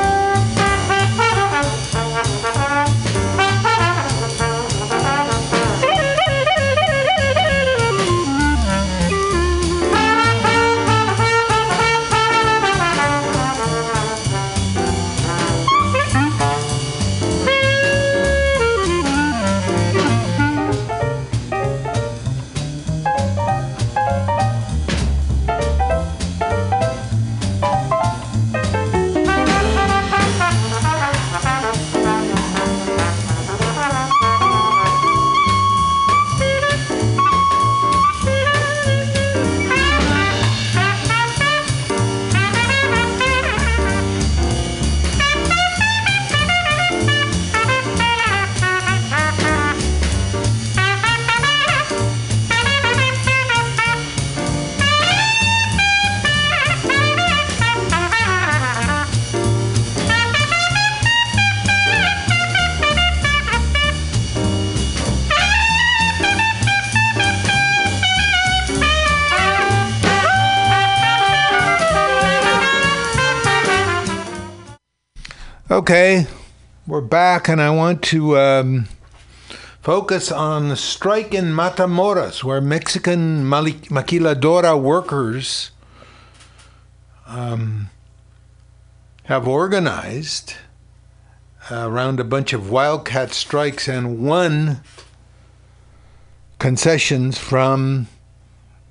[75.89, 76.27] Okay,
[76.85, 78.85] we're back, and I want to um,
[79.81, 85.71] focus on the strike in Matamoros, where Mexican maquiladora workers
[87.25, 87.89] um,
[89.23, 90.53] have organized
[91.71, 94.81] around a bunch of wildcat strikes and won
[96.59, 98.05] concessions from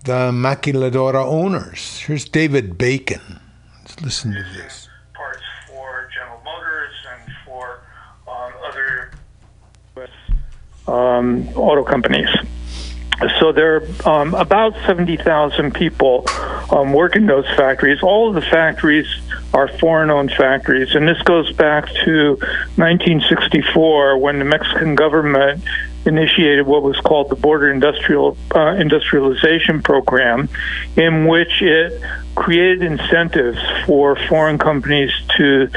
[0.05, 2.01] the maquiladora owners.
[2.01, 3.38] Here's David Bacon.
[3.82, 4.88] Let's listen to this.
[5.14, 7.80] parts for General Motors and for
[8.28, 9.11] um, other
[10.89, 12.28] um, auto companies.
[13.41, 16.24] So there are um, about 70,000 people
[16.70, 18.01] um, work in those factories.
[18.01, 19.07] All of the factories
[19.53, 20.95] are foreign owned factories.
[20.95, 22.36] And this goes back to
[22.76, 25.64] 1964 when the Mexican government
[26.07, 30.49] initiated what was called the Border Industrial uh, Industrialization Program,
[30.97, 32.01] in which it
[32.36, 35.68] created incentives for foreign companies to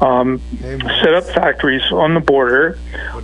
[0.00, 2.78] um, set up factories on the border,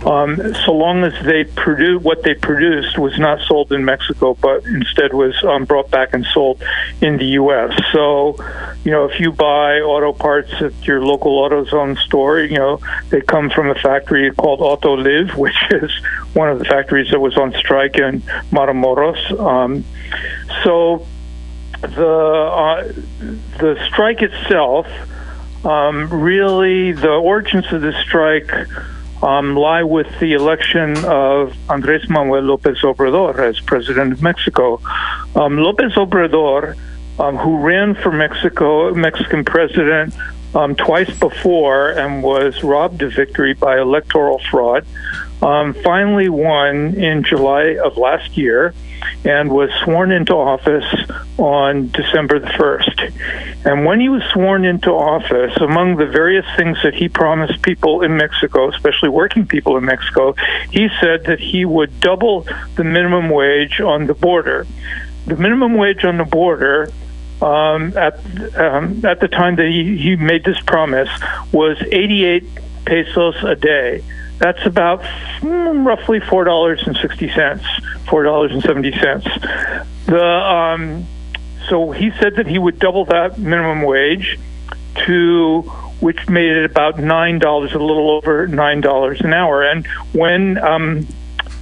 [0.05, 4.63] um, so long as they produce what they produced was not sold in Mexico, but
[4.65, 6.61] instead was um, brought back and sold
[7.01, 7.73] in the U.S.
[7.91, 8.37] So,
[8.83, 13.21] you know, if you buy auto parts at your local AutoZone store, you know, they
[13.21, 15.91] come from a factory called Autoliv, which is
[16.33, 18.21] one of the factories that was on strike in
[18.51, 19.39] Matamoros.
[19.39, 19.83] Um,
[20.63, 21.05] so,
[21.81, 22.91] the uh,
[23.59, 24.87] the strike itself.
[25.67, 28.49] Um, really, the origins of the strike
[29.21, 34.79] um, lie with the election of Andres Manuel Lopez Obrador as president of Mexico.
[35.35, 36.77] Um, Lopez Obrador,
[37.19, 40.13] um, who ran for Mexico, Mexican president
[40.55, 44.85] um, twice before and was robbed of victory by electoral fraud,
[45.41, 48.73] um, finally won in July of last year
[49.23, 50.85] and was sworn into office
[51.37, 53.65] on December the 1st.
[53.65, 58.01] And when he was sworn into office, among the various things that he promised people
[58.01, 60.35] in Mexico, especially working people in Mexico,
[60.71, 64.65] he said that he would double the minimum wage on the border.
[65.25, 66.89] The minimum wage on the border
[67.41, 68.19] um, at
[68.57, 71.09] um, at the time that he, he made this promise
[71.51, 72.43] was 88
[72.85, 74.03] pesos a day.
[74.39, 75.01] That's about
[75.39, 77.65] mm, roughly four dollars and sixty cents,
[78.07, 79.25] four dollars and seventy cents.
[80.05, 81.05] The um,
[81.69, 84.39] so he said that he would double that minimum wage
[85.05, 85.61] to
[85.99, 89.63] which made it about nine dollars, a little over nine dollars an hour.
[89.63, 91.07] And when um,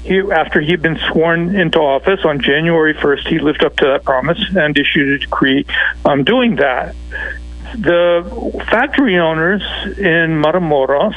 [0.04, 4.04] he, after he'd been sworn into office on January 1st, he lived up to that
[4.04, 5.66] promise and issued a decree
[6.04, 6.96] um, doing that.
[7.74, 9.62] The factory owners
[9.98, 11.16] in Matamoros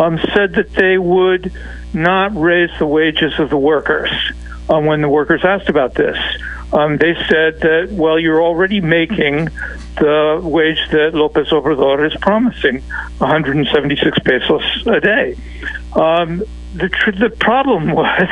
[0.00, 1.52] um, said that they would
[1.92, 4.10] not raise the wages of the workers
[4.68, 6.16] um, when the workers asked about this.
[6.72, 9.46] Um, they said that, well, you're already making
[9.96, 12.80] the wage that Lopez Obrador is promising,
[13.18, 15.36] 176 pesos a day.
[15.94, 16.44] Um,
[16.74, 18.28] the tr- the problem was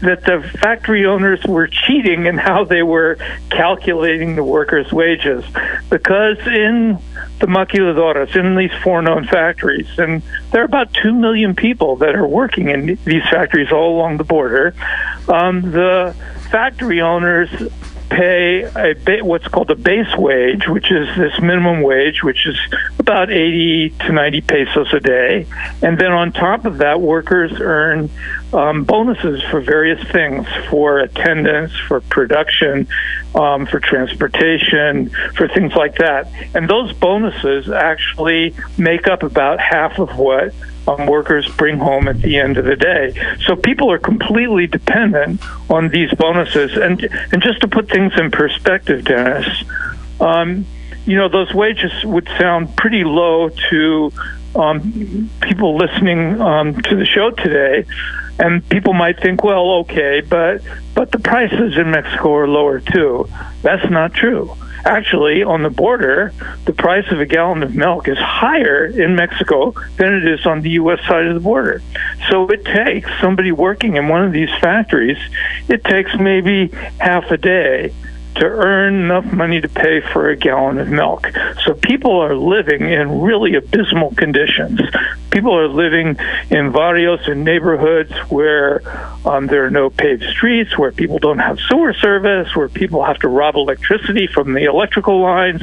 [0.00, 3.18] that the factory owners were cheating in how they were
[3.50, 5.44] calculating the workers' wages,
[5.90, 6.98] because in
[7.38, 12.26] the maquiladoras, in these four-known factories, and there are about two million people that are
[12.26, 14.74] working in these factories all along the border.
[15.28, 16.14] Um, the
[16.50, 17.50] factory owners
[18.12, 22.58] pay a ba- what's called a base wage, which is this minimum wage, which is
[22.98, 25.46] about 80 to 90 pesos a day.
[25.82, 28.10] And then on top of that, workers earn
[28.52, 32.86] um, bonuses for various things for attendance, for production,
[33.34, 36.30] um, for transportation, for things like that.
[36.54, 40.54] And those bonuses actually make up about half of what
[40.88, 43.36] um, workers bring home at the end of the day.
[43.46, 45.40] So people are completely dependent
[45.70, 46.76] on these bonuses.
[46.76, 47.02] And
[47.32, 49.46] and just to put things in perspective, Dennis,
[50.20, 50.66] um,
[51.06, 54.12] you know those wages would sound pretty low to
[54.54, 57.86] um, people listening um, to the show today.
[58.38, 60.62] And people might think, well, okay, but
[60.94, 63.28] but the prices in Mexico are lower too.
[63.62, 66.32] That's not true actually on the border
[66.64, 70.60] the price of a gallon of milk is higher in Mexico than it is on
[70.62, 71.82] the US side of the border.
[72.30, 75.18] So it takes somebody working in one of these factories
[75.68, 76.68] it takes maybe
[76.98, 77.92] half a day
[78.34, 81.26] to earn enough money to pay for a gallon of milk.
[81.64, 84.80] So people are living in really abysmal conditions.
[85.30, 86.16] People are living
[86.50, 88.82] in barrios and neighborhoods where
[89.26, 93.18] um, there are no paved streets, where people don't have sewer service, where people have
[93.18, 95.62] to rob electricity from the electrical lines.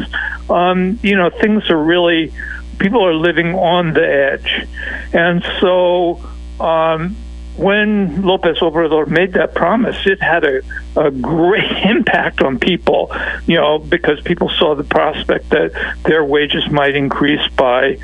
[0.49, 2.31] Um, you know, things are really,
[2.77, 4.67] people are living on the edge.
[5.13, 6.21] And so,
[6.59, 7.15] um,
[7.59, 10.61] when Lopez Obrador made that promise, it had a,
[10.95, 13.11] a great impact on people,
[13.45, 15.71] you know, because people saw the prospect that
[16.05, 17.97] their wages might increase by,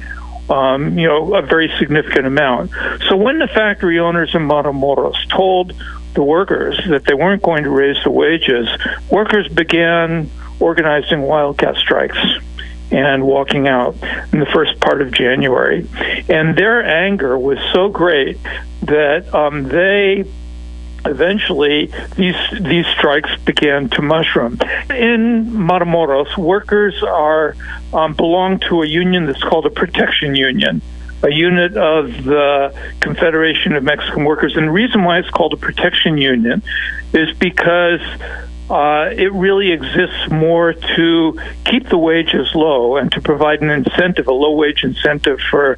[0.49, 2.71] um, you know, a very significant amount.
[3.07, 5.73] So when the factory owners in Matamoros told
[6.15, 8.67] the workers that they weren't going to raise the wages,
[9.09, 10.29] workers began
[10.59, 12.17] organizing wildcat strikes
[12.91, 13.95] and walking out
[14.31, 15.87] in the first part of January.
[16.29, 18.37] And their anger was so great
[18.83, 20.25] that um, they
[21.05, 24.57] eventually these these strikes began to mushroom.
[24.89, 27.55] In Matamoros, workers are
[27.93, 30.81] um, belong to a union that's called a protection union.
[31.23, 34.55] A unit of the Confederation of Mexican Workers.
[34.57, 36.61] And the reason why it's called a protection union
[37.13, 38.01] is because
[38.69, 44.27] uh, it really exists more to keep the wages low and to provide an incentive,
[44.27, 45.77] a low wage incentive for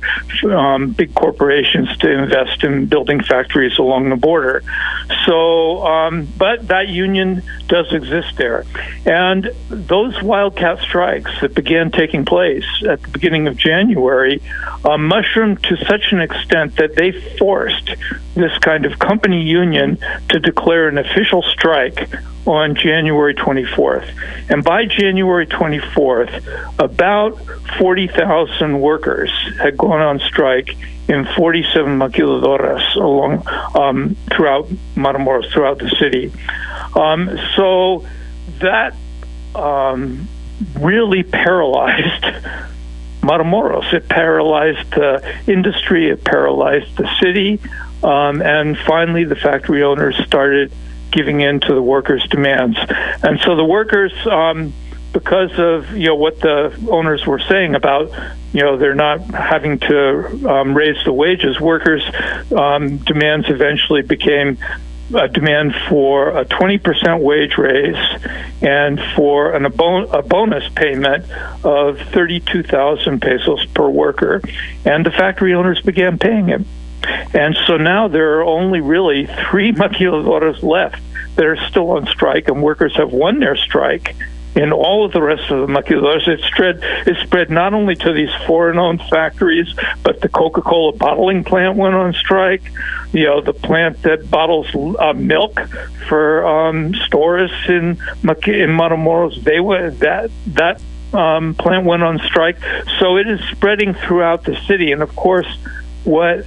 [0.49, 4.63] um, big corporations to invest in building factories along the border.
[5.25, 8.63] So, um, but that union does exist there.
[9.05, 14.41] And those wildcat strikes that began taking place at the beginning of January
[14.85, 17.95] uh, mushroomed to such an extent that they forced
[18.33, 19.97] this kind of company union
[20.29, 22.09] to declare an official strike
[22.47, 24.09] on January 24th.
[24.49, 27.39] And by January 24th, about
[27.77, 30.75] 40,000 workers had gone on strike
[31.07, 36.31] in 47 maquiladoras along um, throughout Matamoros, throughout the city.
[36.95, 38.05] Um, so
[38.59, 38.95] that
[39.55, 40.27] um,
[40.79, 42.25] really paralyzed
[43.21, 43.93] Matamoros.
[43.93, 47.59] It paralyzed the industry, it paralyzed the city,
[48.03, 50.71] um, and finally the factory owners started
[51.11, 52.77] giving in to the workers' demands.
[53.23, 54.73] And so the workers, um,
[55.13, 58.11] because of you know what the owners were saying about
[58.53, 62.03] you know they're not having to um, raise the wages, workers'
[62.55, 64.57] um, demands eventually became
[65.15, 67.95] a demand for a 20% wage raise
[68.61, 71.25] and for an, a, bon- a bonus payment
[71.63, 74.41] of 32,000 pesos per worker.
[74.83, 76.65] And the factory owners began paying him.
[77.33, 81.01] And so now there are only really three maquiladoras left
[81.35, 84.15] that are still on strike, and workers have won their strike.
[84.55, 88.11] In all of the rest of the maquiladoras, it spread it spread not only to
[88.11, 89.71] these foreign-owned factories,
[90.01, 92.63] but the Coca-Cola bottling plant went on strike.
[93.13, 94.67] You know, the plant that bottles
[94.99, 95.59] uh, milk
[96.07, 100.81] for um, stores in in Matamoros, they went that that
[101.13, 102.57] um, plant went on strike.
[102.99, 105.47] So it is spreading throughout the city, and of course,
[106.03, 106.45] what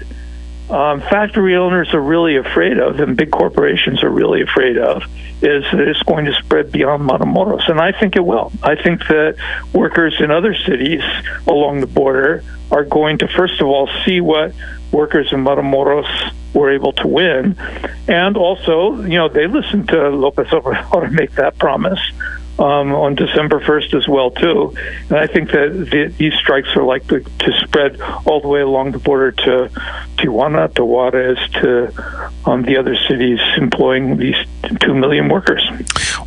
[0.71, 5.03] um, factory owners are really afraid of, and big corporations are really afraid of,
[5.43, 7.69] is that it's going to spread beyond Matamoros.
[7.69, 8.53] And I think it will.
[8.63, 9.37] I think that
[9.73, 11.03] workers in other cities
[11.47, 14.55] along the border are going to, first of all, see what
[14.93, 17.57] workers in Matamoros were able to win.
[18.09, 22.01] And also, you know, they listened to Lopez Obrador make that promise.
[22.59, 24.75] Um, on December 1st as well too.
[25.09, 28.93] And I think that the, these strikes are likely to spread all the way along
[28.93, 29.71] the border to
[30.17, 31.93] Tijuana, to Juarez, to
[32.45, 34.37] um, the other cities employing these
[34.81, 35.67] two million workers.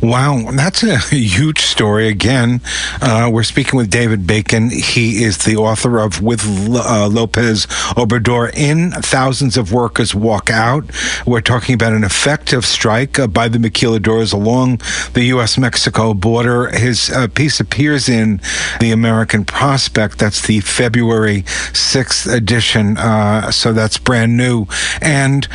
[0.04, 2.08] Wow, that's a huge story.
[2.08, 2.60] Again,
[3.00, 4.68] uh, we're speaking with David Bacon.
[4.68, 7.64] He is the author of With uh, Lopez
[7.96, 10.84] Obrador in Thousands of Workers Walk Out.
[11.24, 14.82] We're talking about an effective strike uh, by the maquiladores along
[15.14, 15.56] the U.S.
[15.56, 16.68] Mexico border.
[16.68, 18.42] His uh, piece appears in
[18.80, 20.18] the American Prospect.
[20.18, 22.98] That's the February 6th edition.
[22.98, 24.66] Uh, so that's brand new.
[25.00, 25.46] And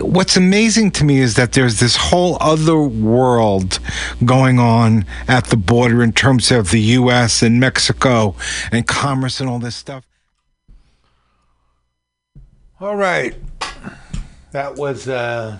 [0.00, 3.80] what's amazing to me is that there's this whole other world
[4.24, 7.42] going on at the border in terms of the U.S.
[7.42, 8.34] and Mexico
[8.72, 10.04] and commerce and all this stuff.
[12.80, 13.34] All right.
[14.52, 15.58] That was uh,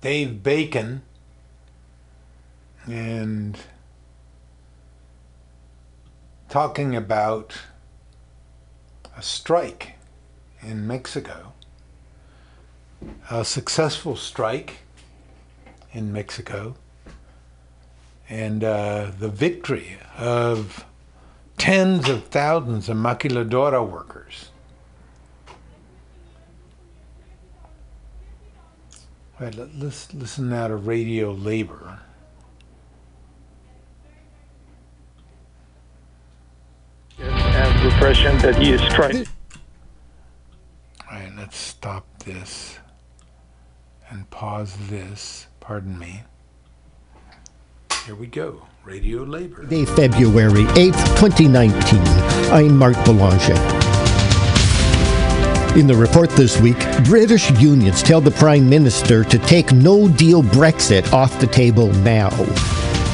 [0.00, 1.02] Dave Bacon.
[2.86, 3.58] And
[6.48, 7.54] talking about
[9.16, 9.96] a strike
[10.62, 11.52] in Mexico,
[13.30, 14.78] a successful strike
[15.92, 16.76] in Mexico,
[18.28, 20.84] and uh, the victory of
[21.56, 24.50] tens of thousands of maquiladora workers.
[29.40, 32.00] All right, let, us listen now to Radio Labor.
[37.18, 39.26] And repression that he is trying.
[41.10, 42.78] All right, let's stop this
[44.10, 45.46] and pause this.
[45.60, 46.22] Pardon me.
[48.08, 48.62] Here we go.
[48.86, 49.66] Radio Labor.
[49.66, 52.00] Day, February 8th, 2019.
[52.50, 53.52] I'm Mark Belanger.
[55.78, 60.42] In the report this week, British unions tell the Prime Minister to take no deal
[60.42, 62.30] Brexit off the table now.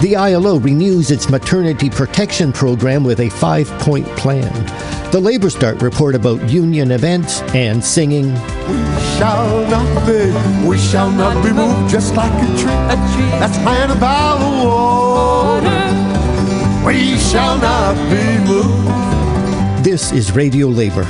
[0.01, 4.53] The ILO renews its maternity protection program with a five point plan.
[5.11, 8.33] The Labour Start report about union events and singing.
[8.33, 8.84] We
[9.19, 10.35] shall not beg,
[10.67, 14.51] we shall not be moved just like a tree, a tree that's planted by the
[14.67, 15.81] water.
[16.87, 19.85] We shall not be moved.
[19.85, 21.07] This is Radio Labour.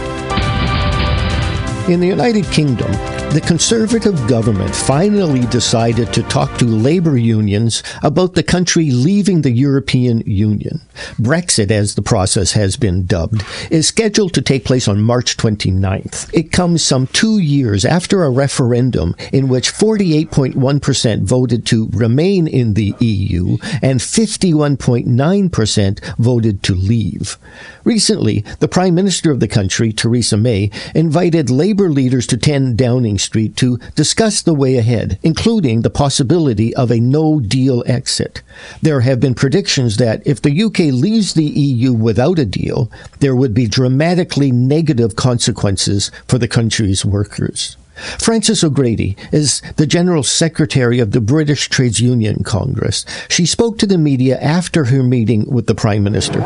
[1.89, 2.91] In the United Kingdom,
[3.35, 9.51] the Conservative government finally decided to talk to labor unions about the country leaving the
[9.51, 10.81] European Union.
[11.19, 16.33] Brexit, as the process has been dubbed, is scheduled to take place on March 29th.
[16.33, 22.75] It comes some two years after a referendum in which 48.1% voted to remain in
[22.75, 27.37] the EU and 51.9% voted to leave.
[27.83, 33.19] Recently, the Prime Minister of the country, Theresa May, invited labor leaders to 10 Downing
[33.29, 38.43] To discuss the way ahead, including the possibility of a no deal exit.
[38.83, 42.91] There have been predictions that if the UK leaves the EU without a deal,
[43.21, 47.77] there would be dramatically negative consequences for the country's workers.
[48.19, 53.05] Frances O'Grady is the General Secretary of the British Trades Union Congress.
[53.29, 56.41] She spoke to the media after her meeting with the Prime Minister.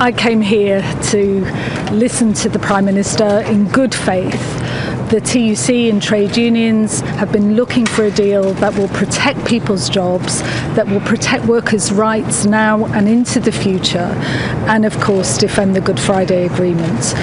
[0.00, 0.80] I came here
[1.10, 1.40] to
[1.90, 4.40] listen to the Prime Minister in good faith.
[5.10, 9.88] The TUC and trade unions have been looking for a deal that will protect people's
[9.88, 10.40] jobs,
[10.76, 14.14] that will protect workers' rights now and into the future,
[14.68, 17.14] and of course defend the Good Friday Agreement.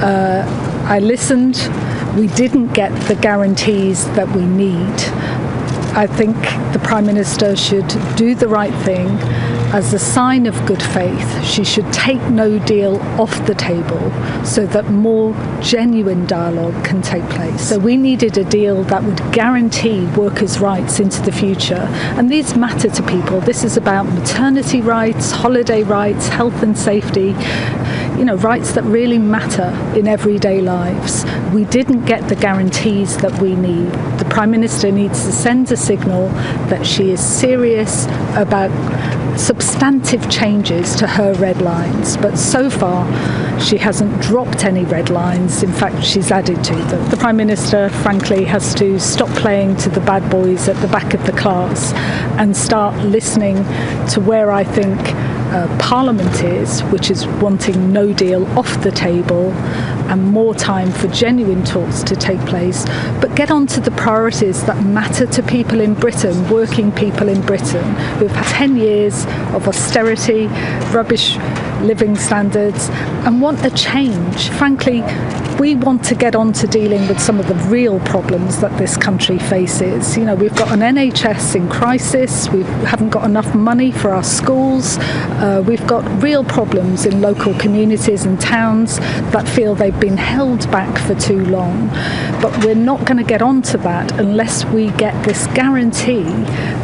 [0.00, 0.44] Uh,
[0.86, 1.56] I listened.
[2.16, 4.94] We didn't get the guarantees that we need.
[5.96, 6.36] I think
[6.72, 9.08] the Prime Minister should do the right thing
[9.72, 11.44] as a sign of good faith.
[11.44, 14.12] She should take no deal off the table
[14.44, 17.68] so that more genuine dialogue can take place.
[17.68, 21.88] So we needed a deal that would guarantee workers' rights into the future.
[22.16, 23.40] And these matter to people.
[23.40, 27.34] This is about maternity rights, holiday rights, health and safety
[28.18, 31.24] you know, rights that really matter in everyday lives.
[31.52, 33.90] We didn't get the guarantees that we need.
[34.18, 36.28] The Prime Minister needs to send a signal
[36.68, 38.04] that she is serious
[38.36, 38.70] about
[39.38, 43.06] substantive changes to her red lines, but so far
[43.60, 45.62] she hasn't dropped any red lines.
[45.62, 47.10] In fact, she's added to them.
[47.10, 51.14] The Prime Minister, frankly, has to stop playing to the bad boys at the back
[51.14, 51.92] of the class
[52.38, 53.56] and start listening
[54.08, 54.98] to where I think
[55.52, 59.52] uh, Parliament is, which is wanting no deal off the table
[60.10, 62.84] and more time for genuine talks to take place,
[63.20, 67.40] but get on to the priorities that matter to people in Britain, working people in
[67.42, 67.84] Britain,
[68.16, 70.46] who've had 10 years of austerity,
[70.90, 71.36] rubbish
[71.82, 72.88] living standards
[73.26, 74.48] and want a change.
[74.50, 75.02] Frankly,
[75.58, 78.96] we want to get on to dealing with some of the real problems that this
[78.96, 80.16] country faces.
[80.16, 84.24] You know, we've got an NHS in crisis, we haven't got enough money for our
[84.24, 88.98] schools, uh, we've got real problems in local communities and towns
[89.32, 91.88] that feel they've been held back for too long.
[92.40, 96.24] But we're not going to get on to that unless we get this guarantee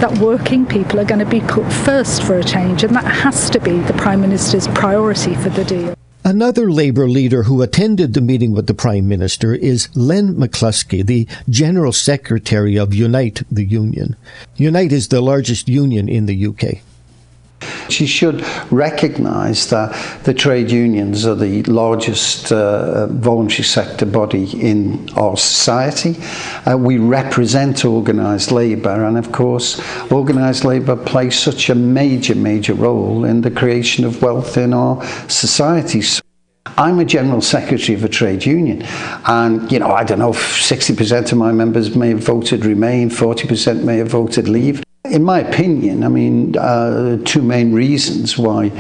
[0.00, 3.50] that working people are going to be put first for a change, and that has
[3.50, 4.87] to be the Prime Minister's priority
[5.34, 5.94] for the deal.
[6.24, 11.28] Another Labour leader who attended the meeting with the Prime Minister is Len McCluskey, the
[11.48, 14.16] General Secretary of Unite, the union.
[14.56, 16.80] Unite is the largest union in the UK.
[17.88, 25.08] She should recognise that the trade unions are the largest uh, voluntary sector body in
[25.16, 26.16] our society.
[26.66, 29.80] Uh, we represent organised labour, and of course,
[30.12, 35.04] organised labour plays such a major, major role in the creation of wealth in our
[35.28, 36.20] societies.
[36.76, 38.82] I'm a general secretary of a trade union,
[39.26, 43.82] and you know, I don't know, 60% of my members may have voted Remain, 40%
[43.82, 44.82] may have voted Leave.
[45.04, 48.70] In my opinion, I mean, uh, two main reasons why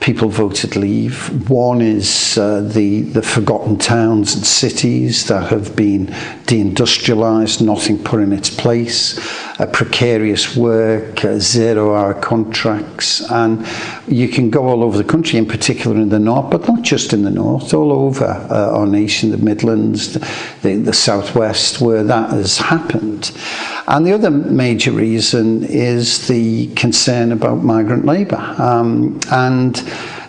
[0.00, 1.50] people voted leave.
[1.50, 6.06] One is uh, the, the forgotten towns and cities that have been
[6.46, 9.20] deindustrialised, nothing put in its place,
[9.72, 13.66] precarious work, uh, zero hour contracts, and
[14.08, 17.12] you can go all over the country, in particular in the north, but not just
[17.12, 20.14] in the north, all over uh, our nation, the Midlands,
[20.62, 23.32] the, the southwest, where that has happened.
[23.86, 28.38] And the other major reason is the concern about migrant labour.
[28.58, 29.76] Um, and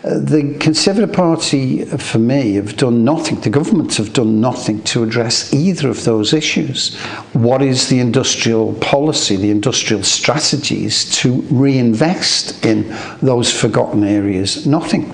[0.04, 5.54] the Conservative Party, for me, have done nothing, the governments have done nothing to address
[5.54, 6.98] either of those issues.
[7.34, 14.66] What is the industrial policy, the industrial strategies to reinvest in those forgotten areas?
[14.66, 15.14] Nothing.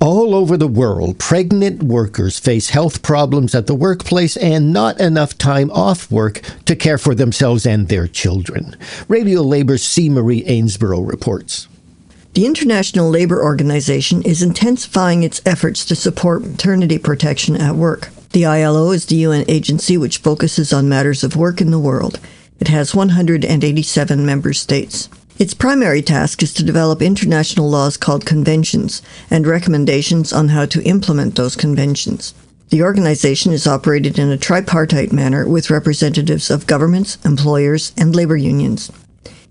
[0.00, 5.36] All over the world, pregnant workers face health problems at the workplace and not enough
[5.36, 8.76] time off work to care for themselves and their children.
[9.08, 10.08] Radio Labour's C.
[10.08, 11.66] Marie Ainsborough reports.
[12.34, 18.10] The International Labour Organization is intensifying its efforts to support maternity protection at work.
[18.30, 22.20] The ILO is the UN agency which focuses on matters of work in the world.
[22.60, 25.08] It has 187 member states.
[25.38, 30.82] Its primary task is to develop international laws called conventions and recommendations on how to
[30.82, 32.34] implement those conventions.
[32.70, 38.36] The organization is operated in a tripartite manner with representatives of governments, employers, and labor
[38.36, 38.92] unions.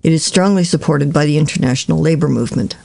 [0.03, 2.75] It is strongly supported by the international labor movement.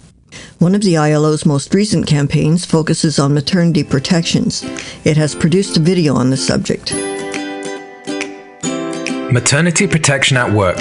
[0.59, 4.62] One of the ILO's most recent campaigns focuses on maternity protections.
[5.05, 6.93] It has produced a video on the subject.
[9.32, 10.78] Maternity protection at work.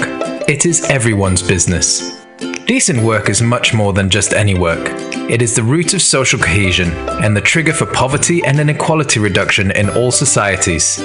[0.48, 2.24] It is everyone's business.
[2.66, 4.88] Decent work is much more than just any work.
[5.30, 6.90] It is the root of social cohesion
[7.22, 11.00] and the trigger for poverty and inequality reduction in all societies.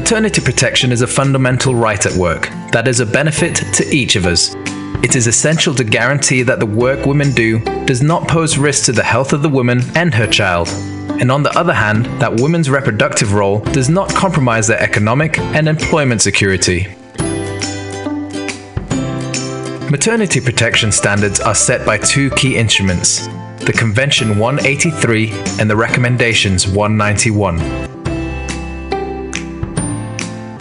[0.00, 4.24] Maternity protection is a fundamental right at work that is a benefit to each of
[4.24, 4.54] us.
[5.04, 8.92] It is essential to guarantee that the work women do does not pose risk to
[8.92, 10.68] the health of the woman and her child.
[11.20, 15.68] And on the other hand, that women's reproductive role does not compromise their economic and
[15.68, 16.86] employment security.
[19.90, 23.28] Maternity protection standards are set by two key instruments
[23.66, 27.99] the Convention 183 and the Recommendations 191.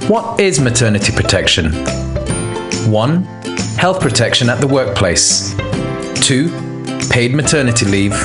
[0.09, 1.71] What is maternity protection?
[2.91, 3.23] 1.
[3.77, 5.53] Health protection at the workplace.
[6.25, 6.49] 2.
[7.11, 8.15] Paid maternity leave.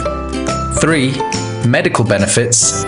[0.80, 1.12] 3.
[1.68, 2.84] Medical benefits.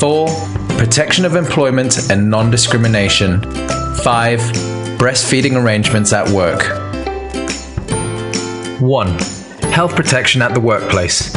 [0.00, 0.28] 4.
[0.76, 3.40] Protection of employment and non discrimination.
[3.40, 4.40] 5.
[5.00, 6.60] Breastfeeding arrangements at work.
[8.82, 9.08] 1.
[9.72, 11.34] Health protection at the workplace.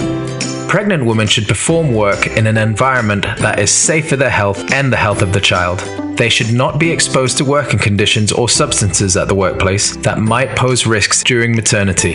[0.73, 4.91] Pregnant women should perform work in an environment that is safe for their health and
[4.91, 5.77] the health of the child.
[6.17, 10.57] They should not be exposed to working conditions or substances at the workplace that might
[10.57, 12.13] pose risks during maternity.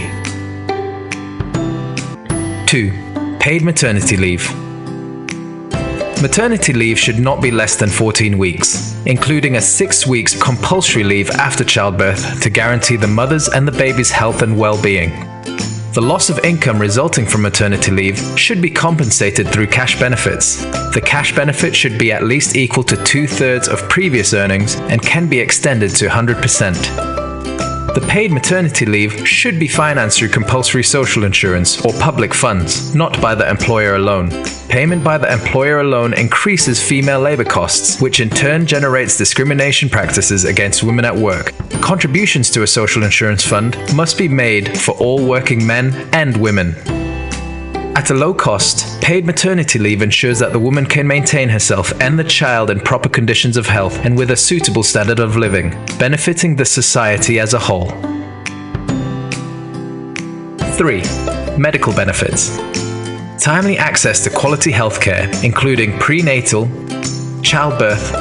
[2.66, 3.38] 2.
[3.38, 4.52] Paid maternity leave.
[6.20, 11.30] Maternity leave should not be less than 14 weeks, including a 6 weeks compulsory leave
[11.30, 15.37] after childbirth to guarantee the mother's and the baby's health and well being.
[15.94, 20.62] The loss of income resulting from maternity leave should be compensated through cash benefits.
[20.92, 25.00] The cash benefit should be at least equal to two thirds of previous earnings and
[25.00, 27.17] can be extended to 100%.
[27.94, 33.20] The paid maternity leave should be financed through compulsory social insurance or public funds, not
[33.20, 34.30] by the employer alone.
[34.68, 40.44] Payment by the employer alone increases female labor costs, which in turn generates discrimination practices
[40.44, 41.54] against women at work.
[41.80, 46.74] Contributions to a social insurance fund must be made for all working men and women.
[47.98, 52.16] At a low cost, paid maternity leave ensures that the woman can maintain herself and
[52.16, 56.54] the child in proper conditions of health and with a suitable standard of living, benefiting
[56.54, 57.88] the society as a whole.
[60.76, 61.02] 3.
[61.58, 62.56] Medical benefits.
[63.36, 66.66] Timely access to quality healthcare, including prenatal,
[67.42, 68.14] childbirth,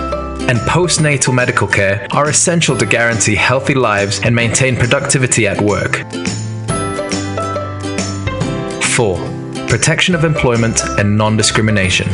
[0.50, 5.98] and postnatal medical care, are essential to guarantee healthy lives and maintain productivity at work.
[8.82, 9.37] 4
[9.68, 12.08] protection of employment, and non discrimination.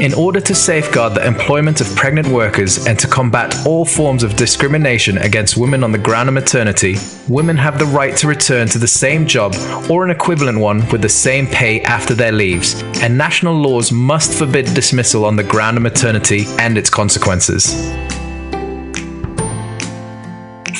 [0.00, 4.34] In order to safeguard the employment of pregnant workers and to combat all forms of
[4.34, 6.96] discrimination against women on the ground of maternity,
[7.28, 9.54] women have the right to return to the same job
[9.88, 14.36] or an equivalent one with the same pay after their leaves, and national laws must
[14.36, 17.72] forbid dismissal on the ground of maternity and its consequences.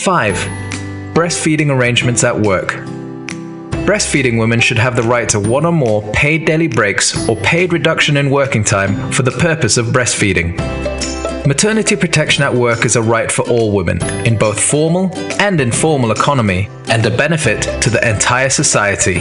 [0.02, 0.34] 5.
[1.14, 2.93] Breastfeeding arrangements at work.
[3.84, 7.70] Breastfeeding women should have the right to one or more paid daily breaks or paid
[7.70, 10.56] reduction in working time for the purpose of breastfeeding.
[11.46, 16.12] Maternity protection at work is a right for all women, in both formal and informal
[16.12, 19.16] economy, and a benefit to the entire society.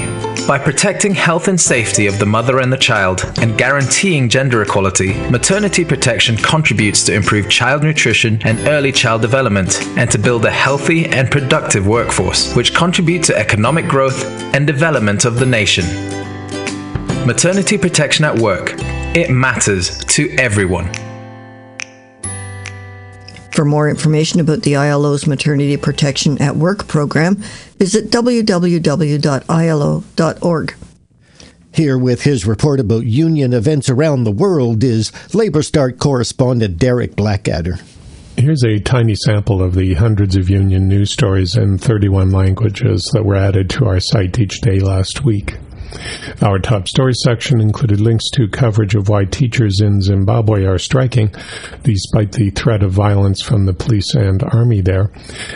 [0.48, 5.14] By protecting health and safety of the mother and the child and guaranteeing gender equality,
[5.30, 10.52] maternity protection contributes to improve child nutrition and early child development and to build a
[10.52, 15.86] healthy and productive workforce, which contribute to economic growth and development of the nation.
[17.26, 18.74] Maternity protection at work.
[19.16, 20.92] It matters to everyone.
[23.54, 27.44] For more information about the ILO's Maternity Protection at Work program,
[27.84, 28.46] visit www.ilo.org.
[31.74, 37.18] Here with his report about union events around the world is Labor Start correspondent Derek
[37.18, 37.80] Blackadder.
[38.38, 43.26] Here's a tiny sample of the hundreds of union news stories in 31 languages that
[43.26, 45.58] were added to our site each day last week.
[46.42, 51.34] Our top story section included links to coverage of why teachers in Zimbabwe are striking,
[51.84, 55.12] despite the threat of violence from the police and army there,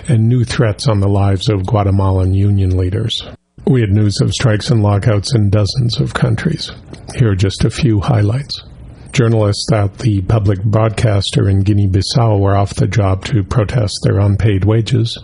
[0.08, 3.26] and new threats on the lives of Guatemalan union leaders.
[3.66, 6.72] We had news of strikes and lockouts in dozens of countries.
[7.16, 8.64] Here are just a few highlights.
[9.18, 14.20] Journalists at the public broadcaster in Guinea Bissau were off the job to protest their
[14.20, 15.18] unpaid wages.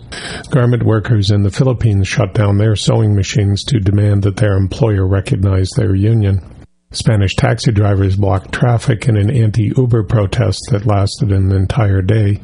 [0.50, 5.06] Garment workers in the Philippines shut down their sewing machines to demand that their employer
[5.06, 6.40] recognize their union.
[6.90, 12.40] Spanish taxi drivers blocked traffic in an anti Uber protest that lasted an entire day.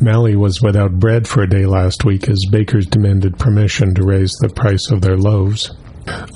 [0.00, 4.32] Mali was without bread for a day last week as bakers demanded permission to raise
[4.40, 5.76] the price of their loaves.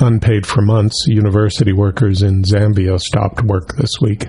[0.01, 4.27] Unpaid for months, university workers in Zambia stopped work this week.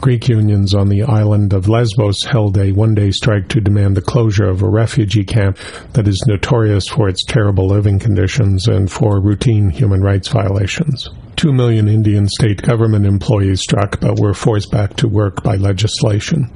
[0.00, 4.02] Greek unions on the island of Lesbos held a one day strike to demand the
[4.02, 5.58] closure of a refugee camp
[5.92, 11.08] that is notorious for its terrible living conditions and for routine human rights violations.
[11.36, 16.50] Two million Indian state government employees struck but were forced back to work by legislation.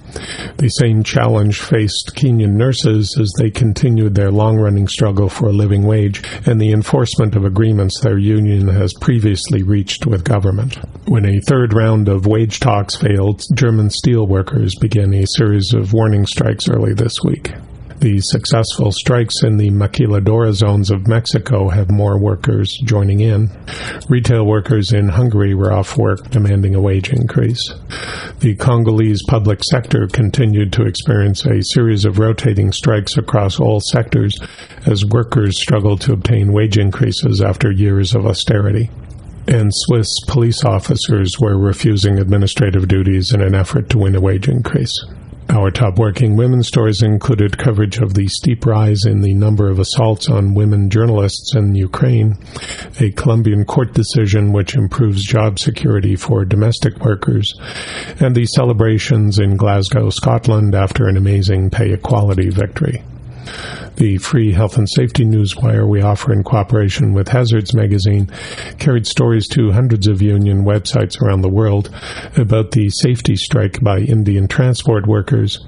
[0.56, 5.52] The same challenge faced Kenyan nurses as they continued their long running struggle for a
[5.52, 10.78] living wage and the enforcement of agreements their union has previously reached with government.
[11.06, 15.92] When a third round of wage talks failed, German steel workers began a series of
[15.92, 17.52] warning strikes early this week.
[18.00, 23.50] The successful strikes in the maquiladora zones of Mexico have more workers joining in.
[24.08, 27.74] Retail workers in Hungary were off work demanding a wage increase.
[28.38, 34.38] The Congolese public sector continued to experience a series of rotating strikes across all sectors
[34.86, 38.90] as workers struggled to obtain wage increases after years of austerity
[39.48, 44.46] and Swiss police officers were refusing administrative duties in an effort to win a wage
[44.46, 44.92] increase.
[45.50, 49.78] Our top working women stories included coverage of the steep rise in the number of
[49.78, 52.36] assaults on women journalists in Ukraine,
[53.00, 57.54] a Colombian court decision which improves job security for domestic workers,
[58.20, 63.02] and the celebrations in Glasgow, Scotland after an amazing pay equality victory
[63.96, 68.30] the free health and safety newswire we offer in cooperation with Hazards magazine
[68.78, 71.90] carried stories to hundreds of union websites around the world
[72.36, 75.58] about the safety strike by Indian transport workers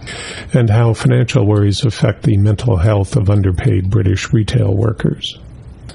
[0.54, 5.38] and how financial worries affect the mental health of underpaid British retail workers.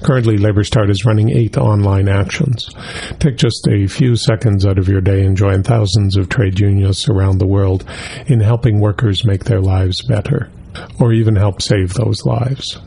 [0.02, 2.68] Currently, Labor Start is running eight online actions.
[3.18, 7.08] Take just a few seconds out of your day and join thousands of trade unions
[7.08, 7.84] around the world
[8.26, 10.50] in helping workers make their lives better
[11.00, 12.78] or even help save those lives.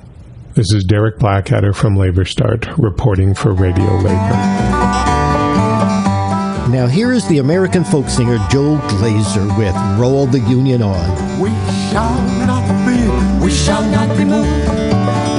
[0.56, 4.80] This is Derek Blackadder from Labor Start reporting for Radio Labor.
[6.70, 11.40] Now, here is the American folk singer Joe Glazer with Roll the Union On.
[11.42, 11.50] We
[11.90, 14.70] shall not be, we shall not be moved.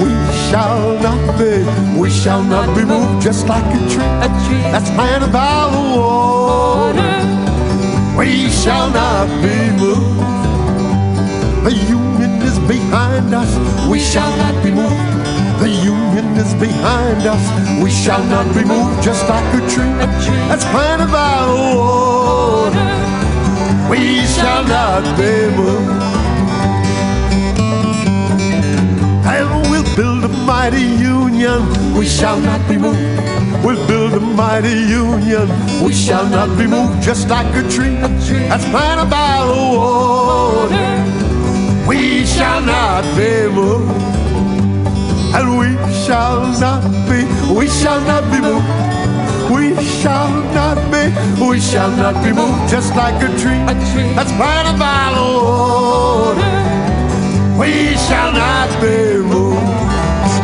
[0.03, 0.11] We
[0.51, 3.23] shall not be, we shall not be moved.
[3.23, 7.21] Just like a tree, a tree that's planted by the water.
[8.19, 10.21] We shall not be moved.
[11.63, 13.51] The union is behind us.
[13.87, 14.97] We shall not be moved.
[15.61, 17.45] The union is behind us.
[17.83, 19.03] We shall not be moved.
[19.03, 19.93] Just like a tree,
[20.49, 22.87] that's planted by the water.
[23.91, 26.03] We shall not be moved.
[29.29, 31.61] And we'll build a mighty union.
[31.95, 32.99] We shall not be moved.
[33.63, 35.47] We'll build a mighty union.
[35.85, 37.03] We shall not be moved.
[37.03, 37.97] Just like a tree
[38.49, 41.10] that's planted by the water.
[41.87, 43.91] We shall not be moved.
[45.35, 47.25] And we shall not be,
[47.55, 48.67] we shall not be moved.
[49.51, 51.11] We shall not be,
[51.45, 52.71] we shall not be moved.
[52.71, 56.41] Just like a tree, a tree that's planted by the water.
[57.59, 59.61] We shall not be moved.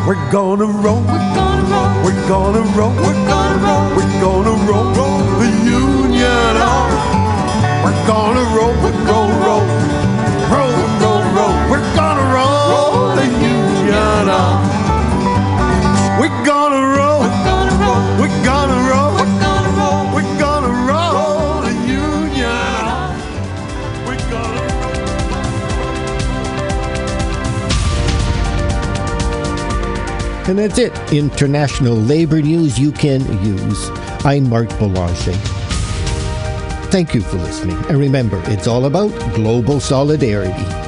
[0.06, 4.86] We're gonna roll, we're gonna roll, we're gonna roll, we're gonna roll, we're gonna roll,
[4.94, 6.86] roll the union on.
[7.82, 9.25] We're gonna roll, we're gonna
[30.48, 30.92] And that's it.
[31.12, 33.90] International labor news you can use.
[34.24, 35.32] I'm Mark Belanger.
[36.92, 37.76] Thank you for listening.
[37.88, 40.85] And remember, it's all about global solidarity.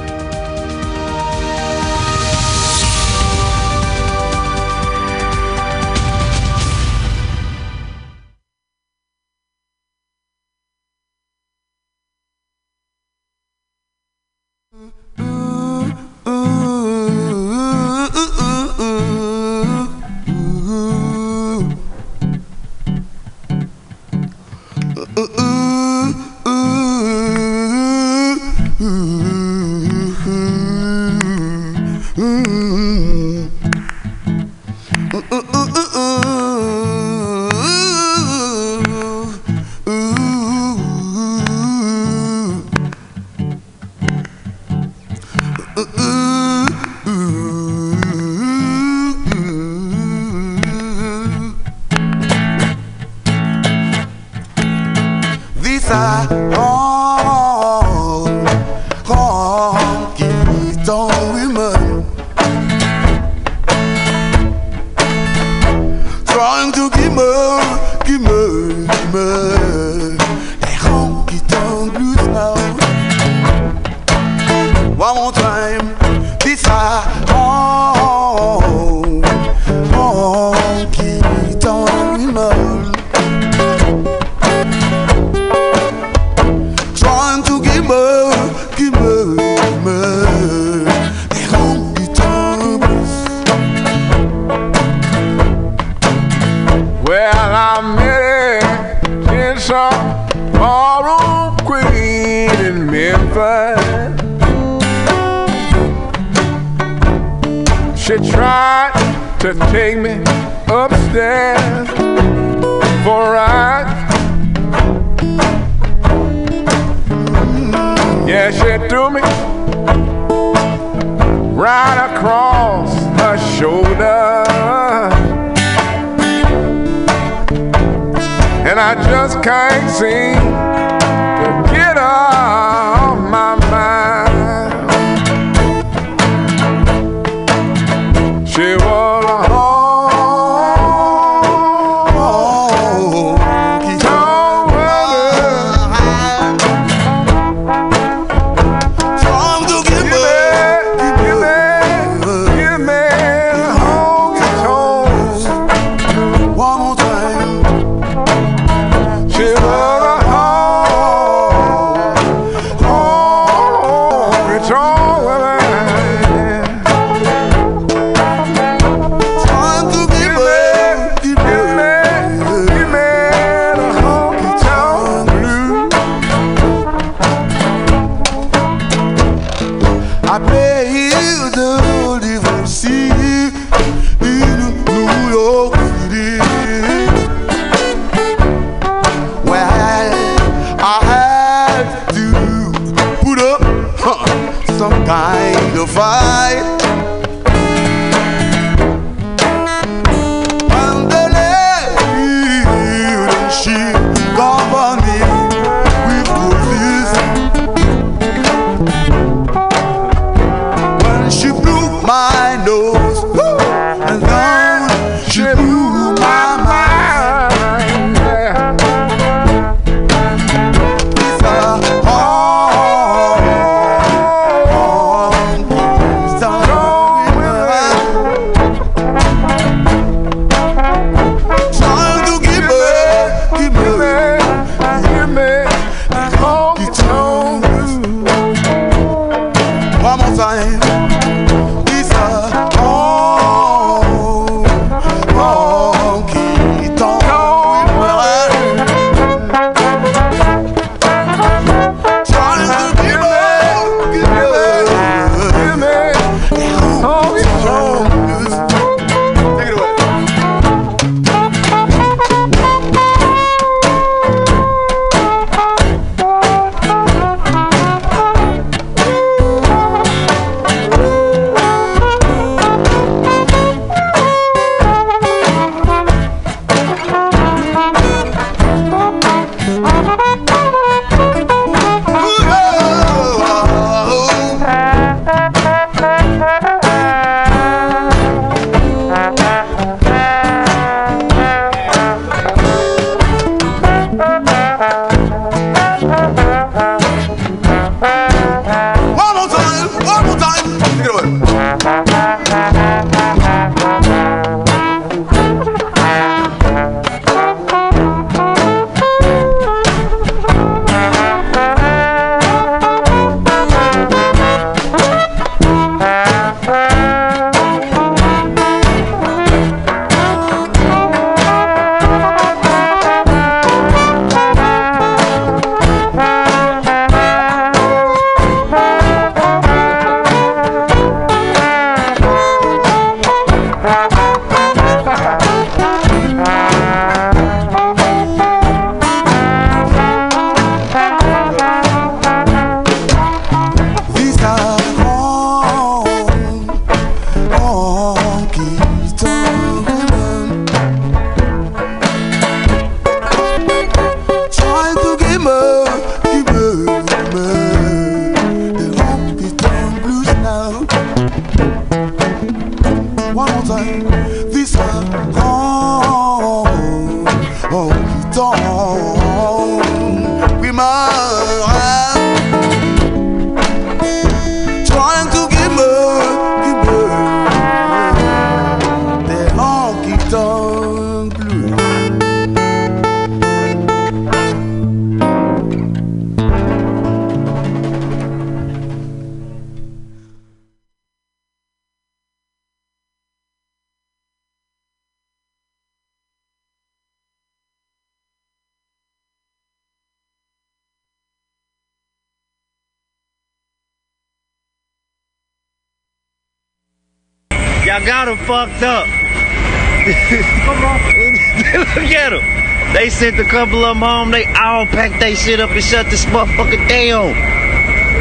[413.31, 414.31] Sent a couple of them home.
[414.31, 417.35] They all packed they shit up and shut this motherfucker down.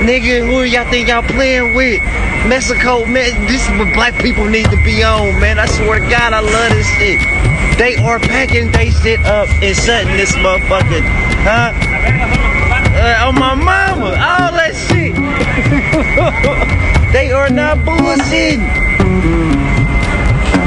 [0.06, 2.02] Nigga, who y'all think y'all playing with?
[2.48, 5.60] Mexico, man, this is what black people need to be on, man.
[5.60, 7.20] I swear to God, I love this shit.
[7.78, 11.02] They are packing they shit up and shutting this motherfucker,
[11.48, 11.72] huh?
[12.98, 15.16] Uh, on my mama, all that shit.
[17.14, 18.87] they are not bullshitting.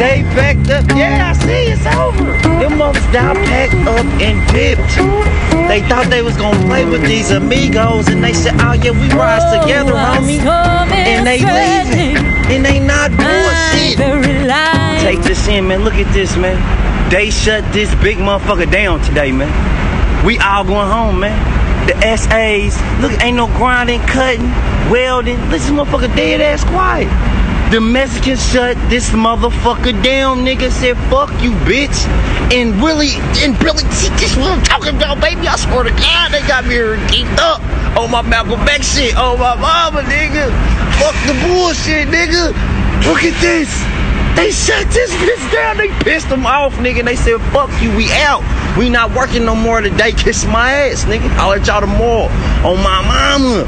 [0.01, 0.89] They packed up.
[0.97, 2.33] Yeah, I see it's over.
[2.57, 4.97] Them motherfuckers now packed up and dipped.
[5.69, 9.13] They thought they was gonna play with these amigos, and they said, "Oh yeah, we
[9.13, 10.41] rise together, homie."
[10.97, 12.17] And they leaving,
[12.49, 13.99] and they not bullshit.
[15.03, 15.85] Take this in, man.
[15.85, 16.57] Look at this, man.
[17.11, 19.53] They shut this big motherfucker down today, man.
[20.25, 21.37] We all going home, man.
[21.87, 24.49] The SAs, look, ain't no grinding, cutting,
[24.91, 25.39] welding.
[25.51, 27.09] Listen, motherfucker, dead ass quiet.
[27.71, 30.73] The Mexicans shut this motherfucker down, nigga.
[30.73, 31.95] Said, fuck you, bitch.
[32.51, 33.15] And really,
[33.47, 35.47] and really, see, this what I'm talking about, baby.
[35.47, 36.75] I swear to God, they got me
[37.07, 37.63] geeked up
[37.97, 39.17] on my Malcolm X shit.
[39.17, 40.51] On my mama, nigga.
[40.99, 42.51] Fuck the bullshit, nigga.
[43.07, 43.71] Look at this.
[44.35, 45.77] They shut this bitch down.
[45.77, 47.05] They pissed them off, nigga.
[47.05, 48.43] They said, fuck you, we out.
[48.77, 50.11] We not working no more today.
[50.11, 51.31] Kiss my ass, nigga.
[51.39, 52.27] I'll let y'all tomorrow.
[52.67, 53.63] On my mama.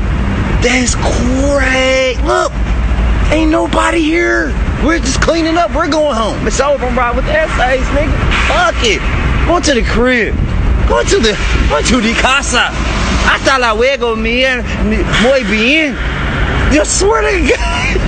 [0.61, 2.21] That's crazy.
[2.23, 2.53] Look.
[3.33, 4.49] Ain't nobody here.
[4.85, 5.75] We're just cleaning up.
[5.75, 6.47] We're going home.
[6.47, 8.13] It's over, I'm riding with the essays, nigga.
[8.47, 9.01] Fuck it.
[9.49, 10.37] Go to the crib.
[10.87, 11.33] Go to the,
[11.71, 12.69] going to the casa.
[13.25, 14.61] Hasta luego, man.
[15.23, 15.97] Muy bien.
[16.75, 18.02] Yo swear to God.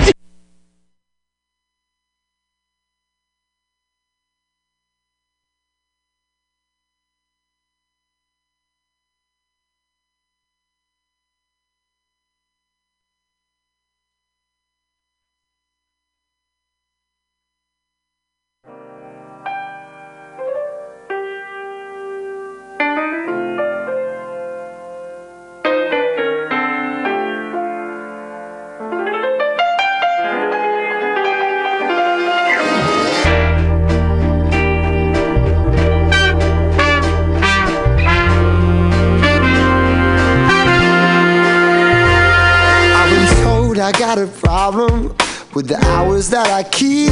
[45.55, 47.09] With the hours that I keep.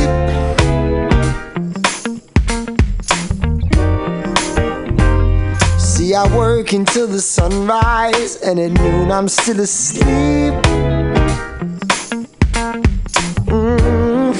[5.79, 10.53] See, I work until the sunrise, and at noon I'm still asleep.
[13.47, 14.33] Mm.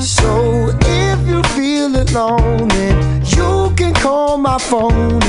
[0.00, 5.23] So if you feel alone, then you can call my phone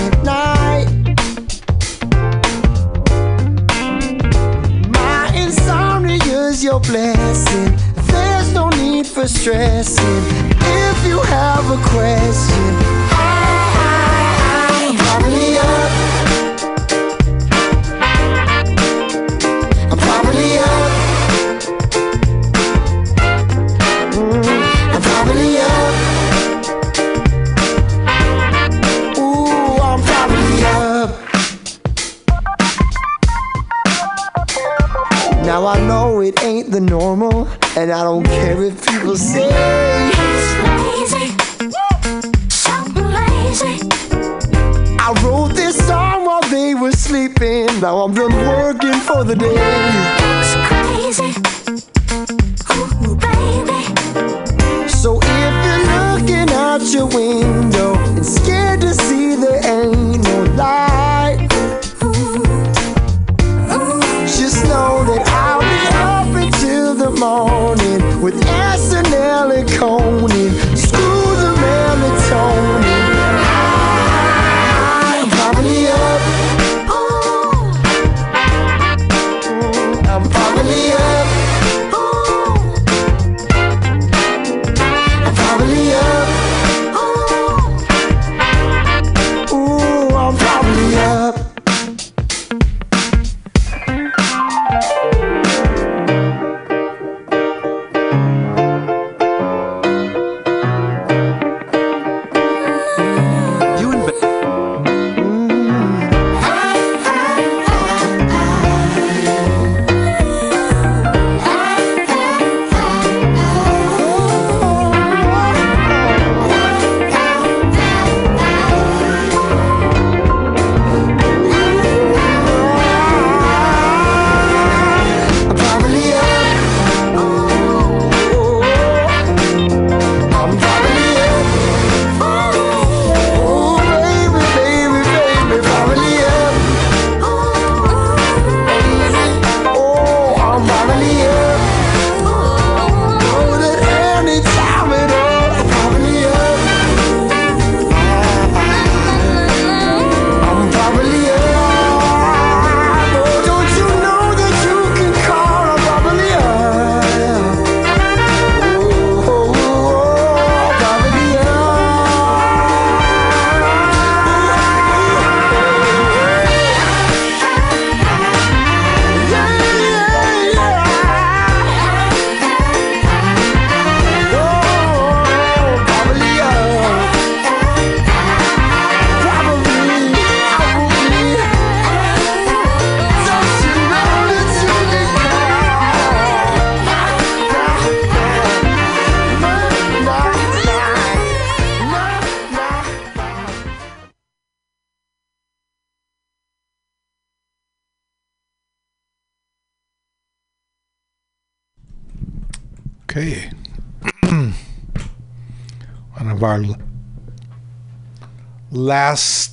[208.95, 209.51] last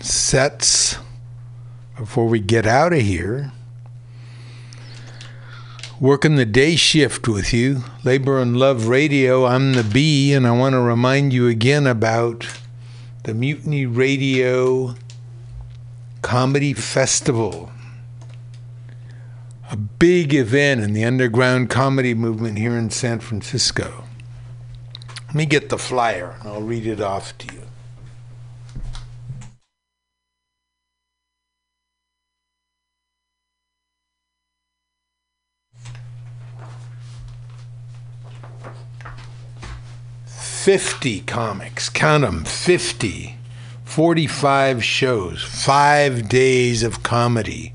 [0.00, 0.96] sets
[1.96, 3.52] before we get out of here.
[6.00, 7.84] working the day shift with you.
[8.02, 9.44] Labor and Love Radio.
[9.46, 12.48] I'm the B, and I want to remind you again about
[13.22, 14.96] the Mutiny Radio
[16.22, 17.70] Comedy Festival.
[19.70, 24.02] A big event in the underground comedy movement here in San Francisco.
[25.28, 27.49] Let me get the flyer and I'll read it off to you.
[40.70, 43.34] Fifty comics, count them, fifty.
[43.82, 47.72] 45 shows, five days of comedy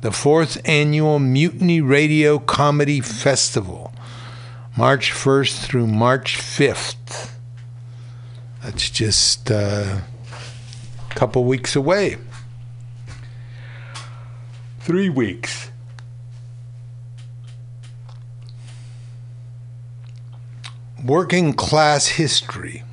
[0.02, 3.89] the fourth annual Mutiny Radio Comedy Festival,
[4.78, 7.32] March 1st through March 5th.
[8.64, 10.02] That's just uh,
[11.10, 12.18] a couple weeks away.
[14.80, 15.72] Three weeks.
[21.04, 22.84] Working class history.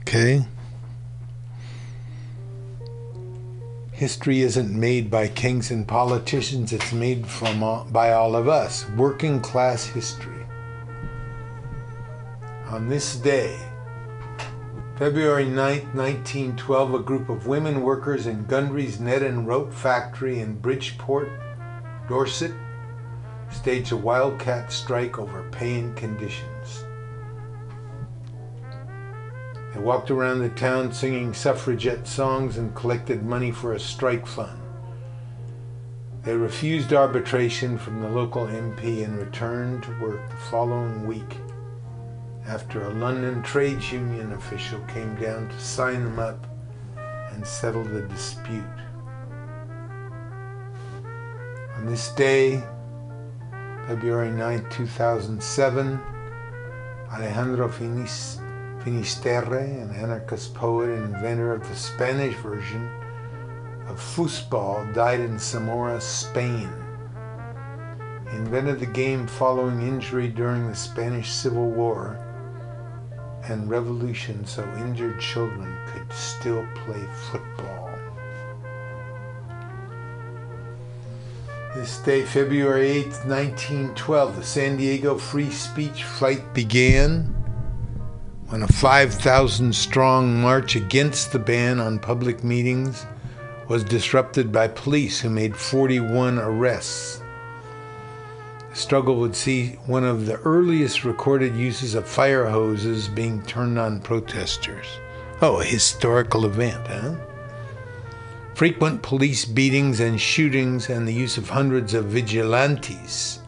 [0.00, 0.46] Okay?
[3.92, 8.88] History isn't made by kings and politicians, it's made from all, by all of us.
[8.90, 10.35] Working class history.
[12.68, 13.60] On this day,
[14.96, 15.54] February 9,
[15.94, 21.30] 1912, a group of women workers in Gundry's Net and Rope Factory in Bridport,
[22.08, 22.50] Dorset,
[23.52, 26.84] staged a wildcat strike over pay and conditions.
[29.72, 34.60] They walked around the town singing suffragette songs and collected money for a strike fund.
[36.24, 41.38] They refused arbitration from the local MP and returned to work the following week
[42.48, 46.46] after a London trades union official came down to sign them up
[47.32, 48.62] and settle the dispute.
[51.76, 52.62] On this day,
[53.88, 56.00] February 9, 2007,
[57.12, 58.40] Alejandro Finis-
[58.82, 62.88] Finisterre, an anarchist poet and inventor of the Spanish version
[63.88, 66.70] of foosball, died in Zamora, Spain.
[68.30, 72.25] He invented the game following injury during the Spanish Civil War
[73.48, 77.90] and revolution so injured children could still play football.
[81.74, 87.34] This day, February 8, 1912, the San Diego Free Speech Fight began
[88.48, 93.04] when a 5,000 strong march against the ban on public meetings
[93.68, 97.20] was disrupted by police who made 41 arrests.
[98.76, 104.00] Struggle would see one of the earliest recorded uses of fire hoses being turned on
[104.00, 104.84] protesters.
[105.40, 107.14] Oh, a historical event, huh?
[108.54, 113.40] Frequent police beatings and shootings, and the use of hundreds of vigilantes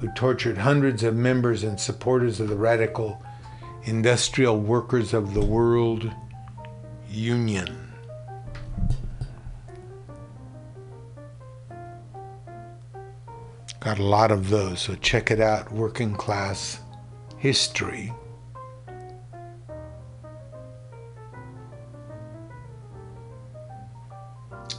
[0.00, 3.22] who tortured hundreds of members and supporters of the radical
[3.84, 6.12] industrial workers of the world
[7.08, 7.81] union.
[13.82, 16.78] Got a lot of those, so check it out Working Class
[17.38, 18.12] History.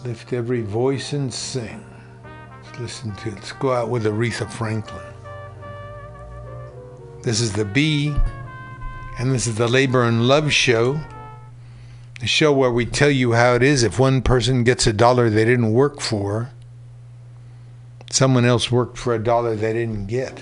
[0.06, 1.84] Lift every voice and sing.
[2.64, 3.36] Let's listen to it.
[3.36, 5.04] Let's go out with Aretha Franklin.
[7.24, 8.16] This is the B,
[9.20, 10.98] and this is the Labor and Love Show.
[12.22, 15.30] The show where we tell you how it is if one person gets a dollar
[15.30, 16.52] they didn't work for
[18.14, 20.40] someone else worked for a dollar they didn't get.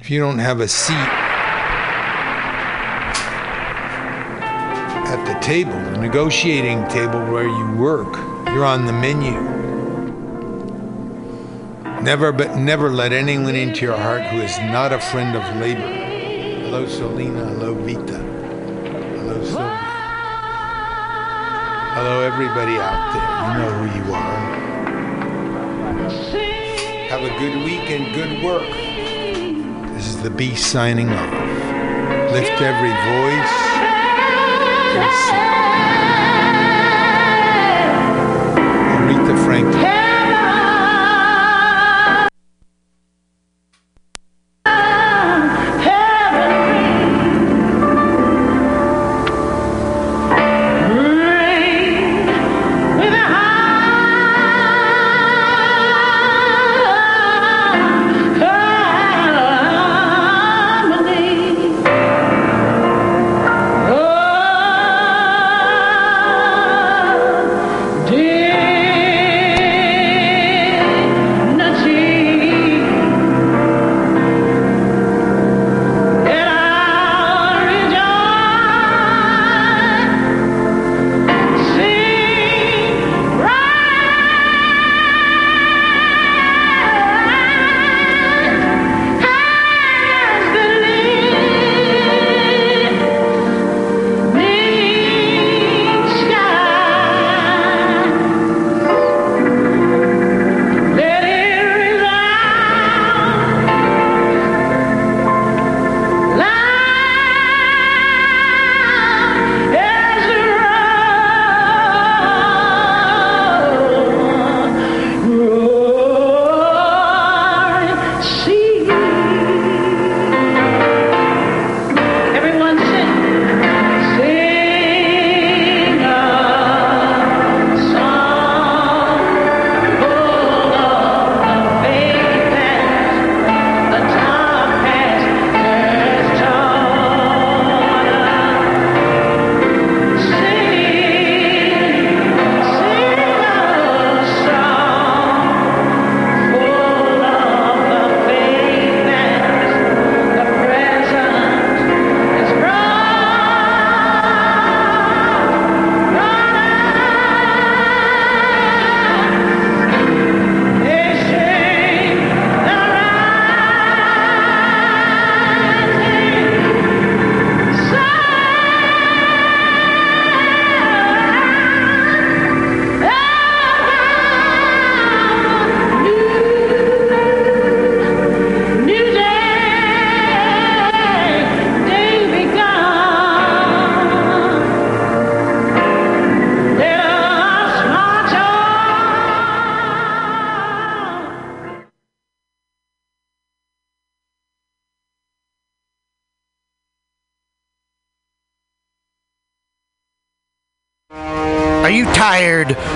[0.00, 0.94] If you don't have a seat
[5.06, 8.14] at the table, the negotiating table where you work,
[8.48, 9.40] you're on the menu.
[12.02, 15.80] Never but never let anyone into your heart who is not a friend of labor.
[15.80, 18.18] Hello Selena, hello Vita.
[18.18, 19.87] Hello Sylvia.
[22.00, 23.26] Hello, everybody out there.
[23.42, 24.38] You know who you are.
[27.08, 28.70] Have a good week and good work.
[29.94, 31.32] This is the Beast signing off.
[32.30, 33.54] Lift every voice
[34.94, 35.48] and sing.
[38.94, 39.77] Aretha Franklin.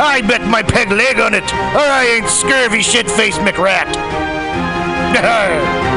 [0.00, 3.88] I bet my peg leg on it, or I ain't scurvy shit faced McRat.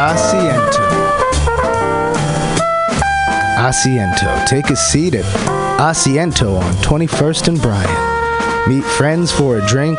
[0.00, 0.86] Asiento.
[3.58, 4.46] Asiento.
[4.46, 5.24] Take a seat at
[5.78, 8.68] Asiento on 21st and Bryant.
[8.68, 9.98] Meet friends for a drink,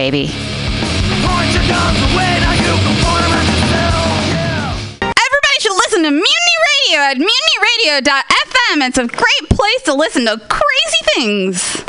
[5.03, 8.87] Everybody should listen to Mutiny Radio at mutinyradio.fm.
[8.87, 11.83] It's a great place to listen to crazy things.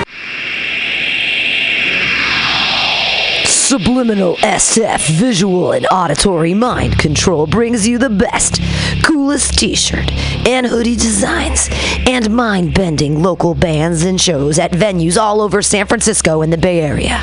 [3.46, 8.60] Subliminal SF visual and auditory mind control brings you the best,
[9.02, 10.12] coolest t shirt
[10.46, 11.70] and hoodie designs
[12.06, 16.58] and mind bending local bands and shows at venues all over San Francisco and the
[16.58, 17.22] Bay Area.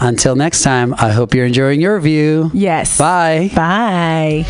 [0.00, 2.50] Until next time, I hope you're enjoying your view.
[2.52, 2.98] Yes.
[2.98, 3.50] Bye.
[3.54, 4.44] Bye.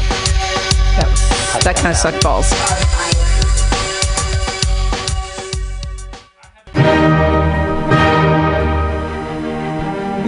[0.96, 2.52] That, that kind of sucked balls.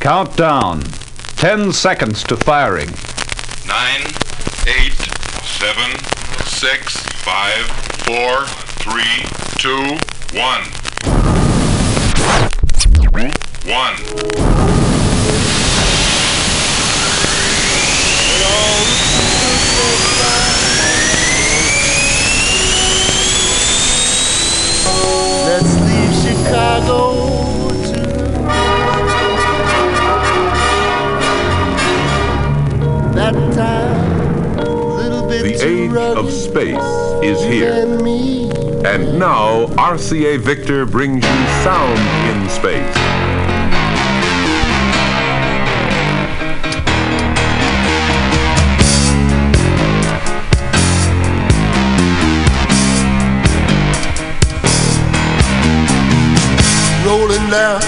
[0.00, 0.80] Countdown.
[1.36, 2.88] Ten seconds to firing.
[3.66, 4.06] Nine,
[4.66, 4.94] eight,
[5.42, 5.90] seven,
[6.46, 7.66] six, five,
[8.06, 8.46] four,
[8.78, 9.26] three,
[9.58, 9.98] two,
[10.38, 10.62] one.
[13.66, 13.96] One.
[25.44, 27.17] Let's leave Chicago
[36.18, 36.74] of space
[37.22, 37.86] is here.
[38.84, 42.96] and now RCA Victor brings you sound in space.
[57.06, 57.80] rolling down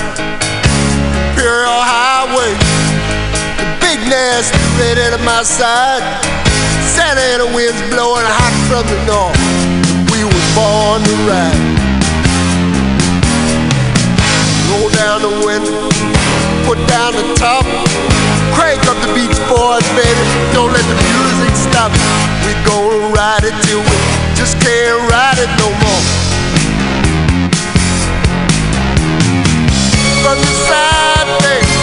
[1.31, 2.53] Imperial Highway.
[3.59, 6.40] The big nasty red at my side.
[7.01, 9.41] Santa and the wind's blowing hot from the north.
[10.13, 11.65] We were born to ride.
[14.69, 15.89] Roll down the window,
[16.69, 17.65] put down the top.
[18.53, 20.25] Crank up the Beach Boys, baby.
[20.53, 21.89] Don't let the music stop.
[22.45, 23.97] We gonna ride it till we
[24.37, 26.05] just can't ride it no more.
[30.21, 31.80] From the side, baby.